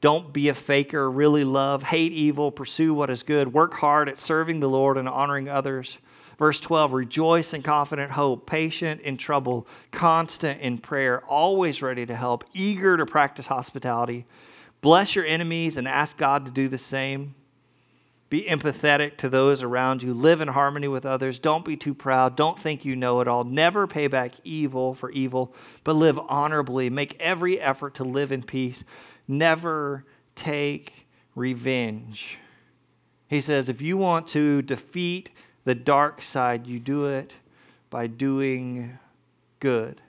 Don't 0.00 0.32
be 0.32 0.48
a 0.48 0.54
faker. 0.54 1.10
Really 1.10 1.44
love. 1.44 1.82
Hate 1.82 2.12
evil. 2.12 2.50
Pursue 2.50 2.94
what 2.94 3.10
is 3.10 3.22
good. 3.22 3.52
Work 3.52 3.74
hard 3.74 4.08
at 4.08 4.18
serving 4.18 4.60
the 4.60 4.68
Lord 4.68 4.96
and 4.96 5.08
honoring 5.08 5.48
others. 5.50 5.98
Verse 6.38 6.58
12 6.58 6.92
Rejoice 6.92 7.52
in 7.52 7.62
confident 7.62 8.12
hope, 8.12 8.46
patient 8.46 9.02
in 9.02 9.18
trouble, 9.18 9.66
constant 9.92 10.60
in 10.60 10.78
prayer, 10.78 11.22
always 11.26 11.82
ready 11.82 12.06
to 12.06 12.16
help, 12.16 12.44
eager 12.54 12.96
to 12.96 13.04
practice 13.04 13.46
hospitality. 13.46 14.26
Bless 14.80 15.14
your 15.14 15.26
enemies 15.26 15.76
and 15.76 15.86
ask 15.86 16.16
God 16.16 16.46
to 16.46 16.50
do 16.50 16.68
the 16.68 16.78
same. 16.78 17.34
Be 18.28 18.42
empathetic 18.42 19.16
to 19.18 19.28
those 19.28 19.62
around 19.62 20.02
you. 20.02 20.12
Live 20.12 20.40
in 20.40 20.48
harmony 20.48 20.88
with 20.88 21.06
others. 21.06 21.38
Don't 21.38 21.64
be 21.64 21.76
too 21.76 21.94
proud. 21.94 22.34
Don't 22.34 22.58
think 22.58 22.84
you 22.84 22.96
know 22.96 23.20
it 23.20 23.28
all. 23.28 23.44
Never 23.44 23.86
pay 23.86 24.08
back 24.08 24.32
evil 24.42 24.94
for 24.94 25.10
evil, 25.12 25.54
but 25.84 25.94
live 25.94 26.18
honorably. 26.28 26.90
Make 26.90 27.20
every 27.20 27.60
effort 27.60 27.94
to 27.96 28.04
live 28.04 28.32
in 28.32 28.42
peace. 28.42 28.82
Never 29.28 30.04
take 30.34 31.06
revenge. 31.36 32.38
He 33.28 33.40
says, 33.40 33.68
if 33.68 33.80
you 33.80 33.96
want 33.96 34.26
to 34.28 34.62
defeat 34.62 35.30
the 35.64 35.74
dark 35.74 36.22
side, 36.22 36.66
you 36.66 36.80
do 36.80 37.06
it 37.06 37.32
by 37.90 38.06
doing 38.08 38.98
good. 39.60 40.00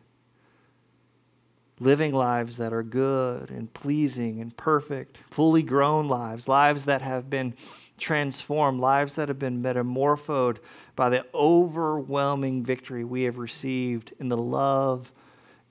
Living 1.80 2.14
lives 2.14 2.58
that 2.58 2.74
are 2.74 2.84
good 2.84 3.52
and 3.52 3.72
pleasing 3.72 4.42
and 4.42 4.56
perfect, 4.58 5.20
fully 5.30 5.62
grown 5.62 6.08
lives, 6.08 6.48
lives 6.48 6.86
that 6.86 7.04
have 7.04 7.30
been 7.30 7.54
transformed, 7.98 8.80
lives 8.80 9.16
that 9.16 9.28
have 9.28 9.40
been 9.40 9.62
metamorphosed 9.62 10.60
by 10.96 11.10
the 11.10 11.26
overwhelming 11.34 12.64
victory 12.64 13.04
we 13.04 13.24
have 13.24 13.38
received 13.38 14.14
in 14.20 14.30
the 14.30 14.38
love 14.38 15.12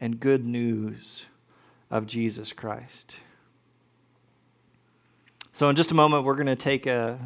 and 0.00 0.20
good 0.20 0.44
news 0.44 1.24
of 1.90 2.06
Jesus 2.06 2.52
Christ. 2.52 3.16
So, 5.52 5.68
in 5.68 5.76
just 5.76 5.90
a 5.90 5.94
moment, 5.94 6.24
we're 6.24 6.34
going 6.34 6.46
to 6.46 6.56
take 6.56 6.86
a 6.86 7.18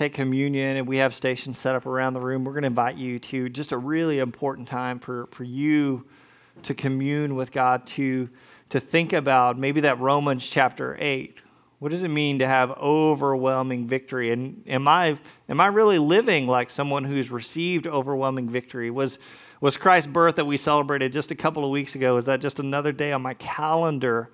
take 0.00 0.14
communion 0.14 0.78
and 0.78 0.88
we 0.88 0.96
have 0.96 1.14
stations 1.14 1.58
set 1.58 1.74
up 1.74 1.84
around 1.84 2.14
the 2.14 2.20
room. 2.20 2.42
We're 2.42 2.52
going 2.52 2.62
to 2.62 2.68
invite 2.68 2.96
you 2.96 3.18
to 3.18 3.50
just 3.50 3.70
a 3.70 3.76
really 3.76 4.18
important 4.18 4.66
time 4.66 4.98
for, 4.98 5.26
for 5.30 5.44
you 5.44 6.06
to 6.62 6.74
commune 6.74 7.34
with 7.34 7.52
God, 7.52 7.86
to, 7.88 8.30
to 8.70 8.80
think 8.80 9.12
about 9.12 9.58
maybe 9.58 9.82
that 9.82 10.00
Romans 10.00 10.46
chapter 10.46 10.96
8 10.98 11.36
what 11.80 11.92
does 11.92 12.02
it 12.02 12.08
mean 12.08 12.38
to 12.38 12.46
have 12.46 12.70
overwhelming 12.72 13.88
victory? 13.88 14.30
And 14.32 14.62
am 14.68 14.86
I, 14.86 15.18
am 15.48 15.60
I 15.60 15.66
really 15.68 15.98
living 15.98 16.46
like 16.46 16.70
someone 16.70 17.04
who's 17.04 17.30
received 17.30 17.86
overwhelming 17.86 18.50
victory? 18.50 18.90
Was, 18.90 19.18
was 19.62 19.78
Christ's 19.78 20.06
birth 20.06 20.36
that 20.36 20.44
we 20.44 20.58
celebrated 20.58 21.10
just 21.10 21.30
a 21.30 21.34
couple 21.34 21.64
of 21.64 21.70
weeks 21.70 21.94
ago, 21.94 22.18
is 22.18 22.26
that 22.26 22.42
just 22.42 22.60
another 22.60 22.92
day 22.92 23.12
on 23.12 23.22
my 23.22 23.32
calendar? 23.34 24.28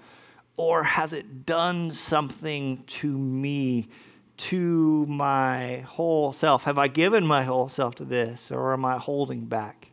Or 0.57 0.83
has 0.83 1.13
it 1.13 1.47
done 1.47 1.93
something 1.93 2.83
to 2.89 3.17
me, 3.17 3.91
to 4.39 5.07
my 5.07 5.79
whole 5.87 6.33
self? 6.33 6.65
Have 6.65 6.79
I 6.79 6.89
given 6.89 7.25
my 7.25 7.45
whole 7.45 7.69
self 7.69 7.95
to 7.97 8.05
this, 8.05 8.51
or 8.51 8.73
am 8.73 8.85
I 8.85 8.99
holding 8.99 9.45
back? 9.45 9.93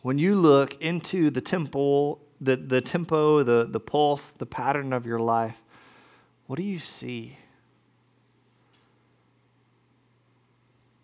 When 0.00 0.16
you 0.16 0.36
look 0.36 0.80
into 0.80 1.28
the 1.28 1.42
temple 1.42 2.22
the, 2.40 2.56
the 2.56 2.80
tempo, 2.80 3.42
the, 3.42 3.66
the 3.70 3.80
pulse, 3.80 4.30
the 4.30 4.46
pattern 4.46 4.92
of 4.92 5.06
your 5.06 5.18
life, 5.18 5.56
what 6.46 6.56
do 6.56 6.62
you 6.62 6.78
see? 6.78 7.36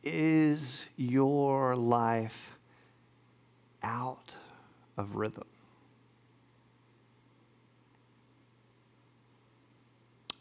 Is 0.03 0.85
your 0.96 1.77
life 1.77 2.57
out 3.83 4.35
of 4.96 5.16
rhythm? 5.16 5.44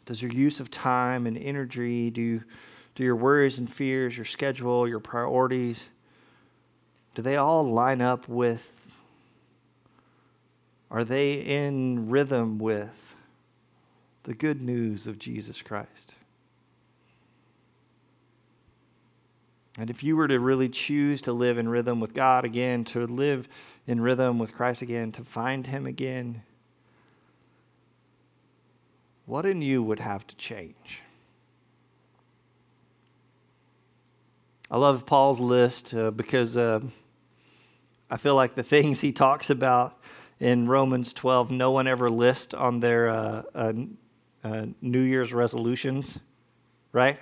Does 0.06 0.22
your 0.22 0.30
use 0.30 0.60
of 0.60 0.70
time 0.70 1.26
and 1.26 1.36
energy, 1.36 2.10
do, 2.10 2.40
do 2.94 3.02
your 3.02 3.16
worries 3.16 3.58
and 3.58 3.70
fears, 3.70 4.16
your 4.16 4.24
schedule, 4.24 4.88
your 4.88 5.00
priorities, 5.00 5.84
do 7.16 7.22
they 7.22 7.36
all 7.36 7.64
line 7.64 8.00
up 8.00 8.28
with 8.28 8.72
are 10.96 11.04
they 11.04 11.34
in 11.34 12.08
rhythm 12.08 12.56
with 12.56 13.14
the 14.22 14.32
good 14.32 14.62
news 14.62 15.06
of 15.06 15.18
Jesus 15.18 15.60
Christ? 15.60 16.14
And 19.78 19.90
if 19.90 20.02
you 20.02 20.16
were 20.16 20.26
to 20.26 20.40
really 20.40 20.70
choose 20.70 21.20
to 21.22 21.34
live 21.34 21.58
in 21.58 21.68
rhythm 21.68 22.00
with 22.00 22.14
God 22.14 22.46
again, 22.46 22.84
to 22.84 23.06
live 23.06 23.46
in 23.86 24.00
rhythm 24.00 24.38
with 24.38 24.54
Christ 24.54 24.80
again, 24.80 25.12
to 25.12 25.22
find 25.22 25.66
Him 25.66 25.84
again, 25.84 26.40
what 29.26 29.44
in 29.44 29.60
you 29.60 29.82
would 29.82 30.00
have 30.00 30.26
to 30.28 30.36
change? 30.36 31.02
I 34.70 34.78
love 34.78 35.04
Paul's 35.04 35.40
list 35.40 35.92
uh, 35.92 36.10
because 36.10 36.56
uh, 36.56 36.80
I 38.10 38.16
feel 38.16 38.34
like 38.34 38.54
the 38.54 38.62
things 38.62 39.02
he 39.02 39.12
talks 39.12 39.50
about 39.50 40.00
in 40.40 40.68
Romans 40.68 41.12
12, 41.12 41.50
no 41.50 41.70
one 41.70 41.86
ever 41.86 42.10
lists 42.10 42.54
on 42.54 42.80
their 42.80 43.08
uh, 43.08 43.42
uh, 43.54 43.72
uh, 44.44 44.66
New 44.82 45.00
Year's 45.00 45.32
resolutions, 45.32 46.18
right? 46.92 47.18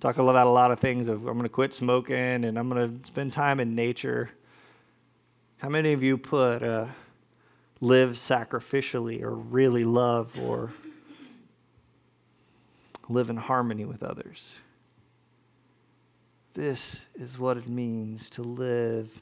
Talk 0.00 0.18
about 0.18 0.46
a 0.46 0.50
lot 0.50 0.70
of 0.70 0.78
things 0.78 1.08
of 1.08 1.26
I'm 1.26 1.34
going 1.34 1.42
to 1.42 1.48
quit 1.48 1.74
smoking 1.74 2.44
and 2.44 2.56
I'm 2.56 2.68
going 2.68 3.00
to 3.00 3.06
spend 3.06 3.32
time 3.32 3.58
in 3.58 3.74
nature. 3.74 4.30
How 5.56 5.68
many 5.68 5.92
of 5.92 6.04
you 6.04 6.16
put 6.16 6.62
uh, 6.62 6.86
live 7.80 8.10
sacrificially 8.10 9.22
or 9.22 9.34
really 9.34 9.82
love 9.82 10.38
or 10.38 10.72
live 13.08 13.28
in 13.28 13.36
harmony 13.36 13.86
with 13.86 14.04
others? 14.04 14.52
This 16.54 17.00
is 17.16 17.38
what 17.38 17.56
it 17.56 17.68
means 17.68 18.30
to 18.30 18.42
live 18.42 19.20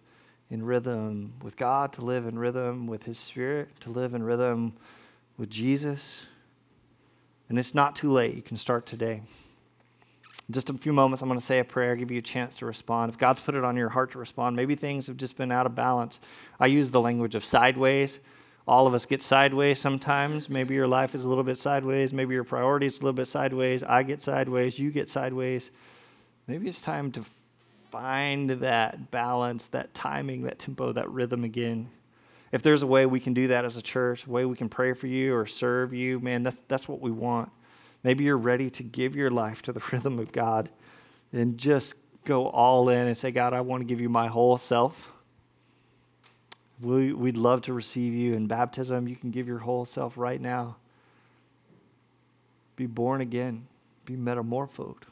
in 0.51 0.65
rhythm 0.65 1.33
with 1.43 1.57
God, 1.57 1.93
to 1.95 2.05
live 2.05 2.27
in 2.27 2.39
rhythm 2.39 2.87
with 2.87 3.05
His 3.05 3.19
Spirit, 3.19 3.69
to 3.81 3.91
live 3.91 4.15
in 4.15 4.23
rhythm 4.23 4.73
with 5.37 5.51
Jesus. 5.51 6.21
And 7.49 7.59
it's 7.59 7.75
not 7.75 7.97
too 7.97 8.13
late. 8.13 8.35
You 8.35 8.43
can 8.43 8.57
start 8.57 8.87
today. 8.87 9.23
In 10.49 10.53
just 10.53 10.71
a 10.71 10.75
few 10.75 10.93
moments, 10.93 11.23
I'm 11.23 11.29
going 11.29 11.41
to 11.41 11.45
say 11.45 11.59
a 11.59 11.65
prayer, 11.65 11.97
give 11.97 12.11
you 12.11 12.19
a 12.19 12.23
chance 12.23 12.57
to 12.57 12.67
respond. 12.67 13.13
If 13.13 13.19
God's 13.19 13.41
put 13.41 13.57
it 13.57 13.65
on 13.65 13.77
your 13.77 13.89
heart 13.89 14.13
to 14.13 14.19
respond, 14.19 14.55
maybe 14.55 14.77
things 14.77 15.09
have 15.09 15.17
just 15.17 15.37
been 15.37 15.51
out 15.51 15.67
of 15.67 15.75
balance. 15.75 16.21
I 16.61 16.67
use 16.67 16.91
the 16.91 17.01
language 17.01 17.35
of 17.35 17.45
sideways. 17.45 18.21
All 18.69 18.87
of 18.87 18.95
us 18.95 19.07
get 19.07 19.23
sideways 19.23 19.81
sometimes. 19.81 20.49
Maybe 20.49 20.75
your 20.75 20.89
life 20.89 21.15
is 21.15 21.25
a 21.25 21.29
little 21.29 21.45
bit 21.45 21.59
sideways. 21.59 22.13
Maybe 22.13 22.35
your 22.35 22.45
priorities 22.45 22.97
a 22.97 23.01
little 23.01 23.13
bit 23.13 23.29
sideways. 23.29 23.83
I 23.83 24.03
get 24.03 24.23
sideways. 24.23 24.79
You 24.79 24.91
get 24.91 25.09
sideways. 25.09 25.71
Maybe 26.47 26.69
it's 26.69 26.81
time 26.81 27.11
to 27.13 27.25
find 28.01 28.51
that 28.51 29.11
balance, 29.11 29.69
that 29.69 29.95
timing, 29.95 30.43
that 30.43 30.59
tempo, 30.59 30.93
that 30.93 31.11
rhythm 31.11 31.45
again. 31.45 31.89
If 32.53 32.61
there's 32.61 32.83
a 32.83 32.87
way 32.87 33.07
we 33.07 33.21
can 33.21 33.33
do 33.33 33.49
that 33.49 33.65
as 33.65 33.79
a 33.79 33.83
church, 33.83 34.27
a 34.27 34.31
way 34.31 34.45
we 34.45 34.55
can 34.55 34.69
pray 34.69 34.93
for 34.93 35.07
you 35.07 35.35
or 35.35 35.47
serve 35.47 35.95
you, 35.95 36.21
man, 36.21 36.43
that's, 36.43 36.63
that's 36.69 36.87
what 36.87 37.01
we 37.01 37.11
want. 37.11 37.51
Maybe 38.05 38.25
you're 38.25 38.37
ready 38.37 38.69
to 38.69 38.83
give 38.83 39.17
your 39.17 39.31
life 39.31 39.63
to 39.63 39.73
the 39.73 39.81
rhythm 39.93 40.19
of 40.19 40.31
God 40.31 40.69
and 41.33 41.57
just 41.57 41.95
go 42.27 42.49
all 42.49 42.91
in 42.91 43.07
and 43.07 43.17
say, 43.17 43.31
God, 43.31 43.55
I 43.55 43.63
want 43.63 43.81
to 43.81 43.87
give 43.87 44.01
you 44.01 44.11
my 44.11 44.27
whole 44.27 44.59
self. 44.59 45.11
We, 46.83 47.15
we'd 47.15 47.39
love 47.39 47.63
to 47.63 47.73
receive 47.73 48.13
you 48.13 48.35
in 48.35 48.47
baptism. 48.47 49.09
You 49.09 49.17
can 49.17 49.31
give 49.31 49.49
your 49.49 49.59
whole 49.59 49.87
self 49.87 50.19
right 50.19 50.41
now. 50.41 50.77
Be 52.77 52.85
born 52.85 53.23
again, 53.23 53.67
be 54.05 54.17
metamorphosed. 54.17 55.07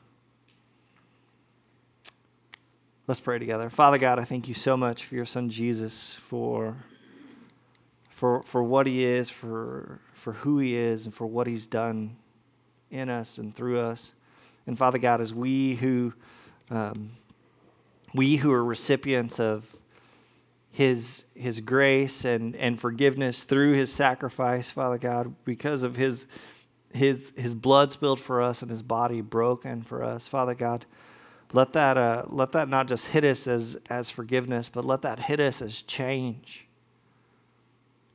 Let's 3.07 3.21
pray 3.21 3.39
together. 3.39 3.69
Father 3.69 3.99
God, 3.99 4.19
I 4.19 4.25
thank 4.25 4.49
you 4.49 4.55
so 4.55 4.79
much 4.79 5.05
for 5.05 5.15
your 5.15 5.27
son 5.27 5.51
Jesus, 5.51 6.17
for, 6.21 6.75
for, 8.09 8.43
for 8.45 8.63
what 8.63 8.87
he 8.87 9.05
is, 9.05 9.29
for, 9.29 10.01
for 10.15 10.33
who 10.33 10.59
he 10.59 10.75
is, 10.75 11.05
and 11.05 11.15
for 11.15 11.27
what 11.27 11.47
he's 11.47 11.67
done 11.67 12.17
in 12.91 13.11
us 13.11 13.37
and 13.37 13.55
through 13.55 13.79
us. 13.79 14.13
And 14.67 14.79
Father 14.79 14.97
God, 14.97 15.21
as 15.21 15.35
we 15.35 15.75
who 15.75 16.15
um, 16.71 17.11
we 18.15 18.37
who 18.37 18.51
are 18.53 18.65
recipients 18.65 19.39
of 19.39 19.77
his 20.71 21.25
his 21.35 21.61
grace 21.61 22.25
and, 22.25 22.57
and 22.57 22.81
forgiveness 22.81 23.43
through 23.43 23.75
his 23.75 23.93
sacrifice, 23.93 24.71
Father 24.71 24.97
God, 24.97 25.35
because 25.45 25.83
of 25.83 25.97
his 25.97 26.27
his 26.95 27.35
his 27.37 27.55
blood 27.55 27.93
spilled 27.93 28.21
for 28.21 28.41
us 28.41 28.63
and 28.63 28.71
his 28.71 28.81
body 28.83 29.21
broken 29.21 29.83
for 29.83 30.03
us, 30.03 30.27
Father 30.27 30.55
God. 30.55 30.87
Let 31.53 31.73
that, 31.75 31.97
uh, 31.97 32.25
let 32.29 32.53
that 32.53 32.69
not 32.69 32.89
just 32.89 33.07
hit 33.07 33.25
us 33.25 33.47
as, 33.47 33.77
as 33.89 34.11
forgiveness, 34.11 34.69
but 34.73 34.85
let 34.85 35.03
that 35.03 35.21
hit 35.21 35.41
us 35.41 35.63
as 35.63 35.83
change. 35.83 36.67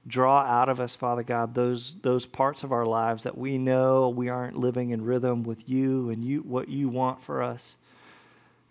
Draw 0.08 0.42
out 0.42 0.70
of 0.70 0.80
us, 0.80 0.96
Father 0.96 1.24
God, 1.24 1.54
those, 1.54 1.96
those 2.02 2.26
parts 2.26 2.64
of 2.64 2.72
our 2.72 2.86
lives 2.86 3.24
that 3.24 3.38
we 3.38 3.58
know 3.58 4.10
we 4.10 4.30
aren't 4.30 4.58
living 4.58 4.90
in 4.90 5.04
rhythm 5.04 5.44
with 5.44 5.70
you 5.70 6.10
and 6.10 6.24
you, 6.24 6.42
what 6.42 6.68
you 6.68 6.90
want 6.90 7.24
for 7.24 7.44
us. 7.44 7.78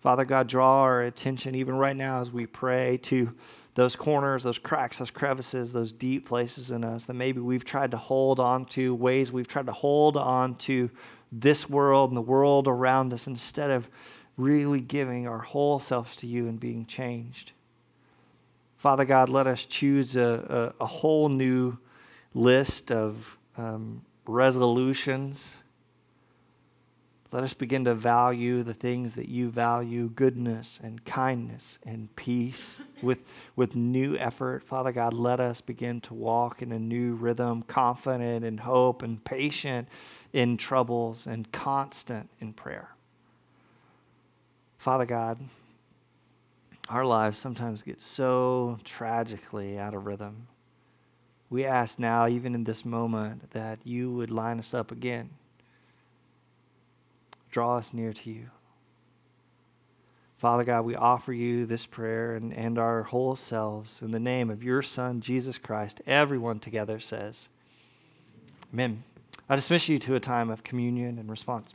Father 0.01 0.25
God, 0.25 0.47
draw 0.47 0.81
our 0.81 1.01
attention 1.03 1.55
even 1.55 1.75
right 1.75 1.95
now 1.95 2.21
as 2.21 2.31
we 2.31 2.45
pray 2.45 2.97
to 3.03 3.33
those 3.75 3.95
corners, 3.95 4.43
those 4.43 4.57
cracks, 4.57 4.97
those 4.97 5.11
crevices, 5.11 5.71
those 5.71 5.91
deep 5.91 6.27
places 6.27 6.71
in 6.71 6.83
us 6.83 7.05
that 7.05 7.13
maybe 7.13 7.39
we've 7.39 7.65
tried 7.65 7.91
to 7.91 7.97
hold 7.97 8.39
on 8.39 8.65
to, 8.65 8.93
ways 8.95 9.31
we've 9.31 9.47
tried 9.47 9.67
to 9.67 9.71
hold 9.71 10.17
on 10.17 10.55
to 10.55 10.89
this 11.31 11.69
world 11.69 12.09
and 12.09 12.17
the 12.17 12.21
world 12.21 12.67
around 12.67 13.13
us 13.13 13.27
instead 13.27 13.69
of 13.69 13.87
really 14.39 14.79
giving 14.79 15.27
our 15.27 15.39
whole 15.39 15.79
selves 15.79 16.15
to 16.15 16.25
you 16.25 16.47
and 16.47 16.59
being 16.59 16.85
changed. 16.85 17.51
Father 18.77 19.03
God, 19.03 19.27
let 19.27 19.45
us 19.45 19.65
choose 19.65 20.15
a, 20.15 20.73
a, 20.79 20.83
a 20.83 20.87
whole 20.87 21.27
new 21.27 21.77
list 22.33 22.89
of 22.89 23.37
um, 23.57 24.01
resolutions. 24.25 25.45
Let 27.33 27.43
us 27.43 27.53
begin 27.53 27.83
to 27.83 27.93
value 27.93 28.63
the 28.63 28.73
things 28.73 29.13
that 29.15 29.27
you 29.27 29.49
value 29.49 30.09
goodness 30.15 30.79
and 30.81 31.03
kindness 31.03 31.77
and 31.85 32.15
peace 32.15 32.77
with, 33.03 33.19
with 33.57 33.75
new 33.75 34.15
effort. 34.17 34.63
Father 34.63 34.93
God, 34.93 35.13
let 35.13 35.41
us 35.41 35.59
begin 35.59 35.99
to 36.01 36.13
walk 36.13 36.61
in 36.61 36.71
a 36.71 36.79
new 36.79 37.15
rhythm, 37.15 37.63
confident 37.63 38.45
in 38.45 38.57
hope 38.59 39.03
and 39.03 39.21
patient 39.25 39.89
in 40.31 40.55
troubles 40.55 41.27
and 41.27 41.51
constant 41.51 42.29
in 42.39 42.53
prayer. 42.53 42.89
Father 44.79 45.05
God, 45.05 45.39
our 46.89 47.05
lives 47.05 47.37
sometimes 47.37 47.83
get 47.83 48.01
so 48.01 48.79
tragically 48.83 49.77
out 49.77 49.93
of 49.93 50.07
rhythm. 50.07 50.47
We 51.51 51.65
ask 51.65 51.99
now, 51.99 52.27
even 52.27 52.55
in 52.55 52.63
this 52.63 52.83
moment, 52.83 53.51
that 53.51 53.77
you 53.83 54.11
would 54.11 54.31
line 54.31 54.57
us 54.57 54.73
up 54.73 54.91
again 54.91 55.29
draw 57.51 57.77
us 57.77 57.93
near 57.93 58.13
to 58.13 58.29
you. 58.29 58.49
Father 60.37 60.63
God, 60.63 60.85
we 60.85 60.95
offer 60.95 61.33
you 61.33 61.65
this 61.65 61.85
prayer 61.85 62.35
and, 62.35 62.53
and 62.53 62.79
our 62.79 63.03
whole 63.03 63.35
selves 63.35 64.01
in 64.01 64.11
the 64.11 64.19
name 64.19 64.49
of 64.49 64.63
your 64.63 64.81
Son, 64.81 65.19
Jesus 65.19 65.57
Christ. 65.57 66.01
Everyone 66.07 66.59
together 66.59 66.99
says, 66.99 67.49
Amen. 68.73 69.03
I 69.49 69.55
dismiss 69.55 69.89
you 69.89 69.99
to 69.99 70.15
a 70.15 70.19
time 70.19 70.49
of 70.49 70.63
communion 70.63 71.17
and 71.17 71.29
response. 71.29 71.73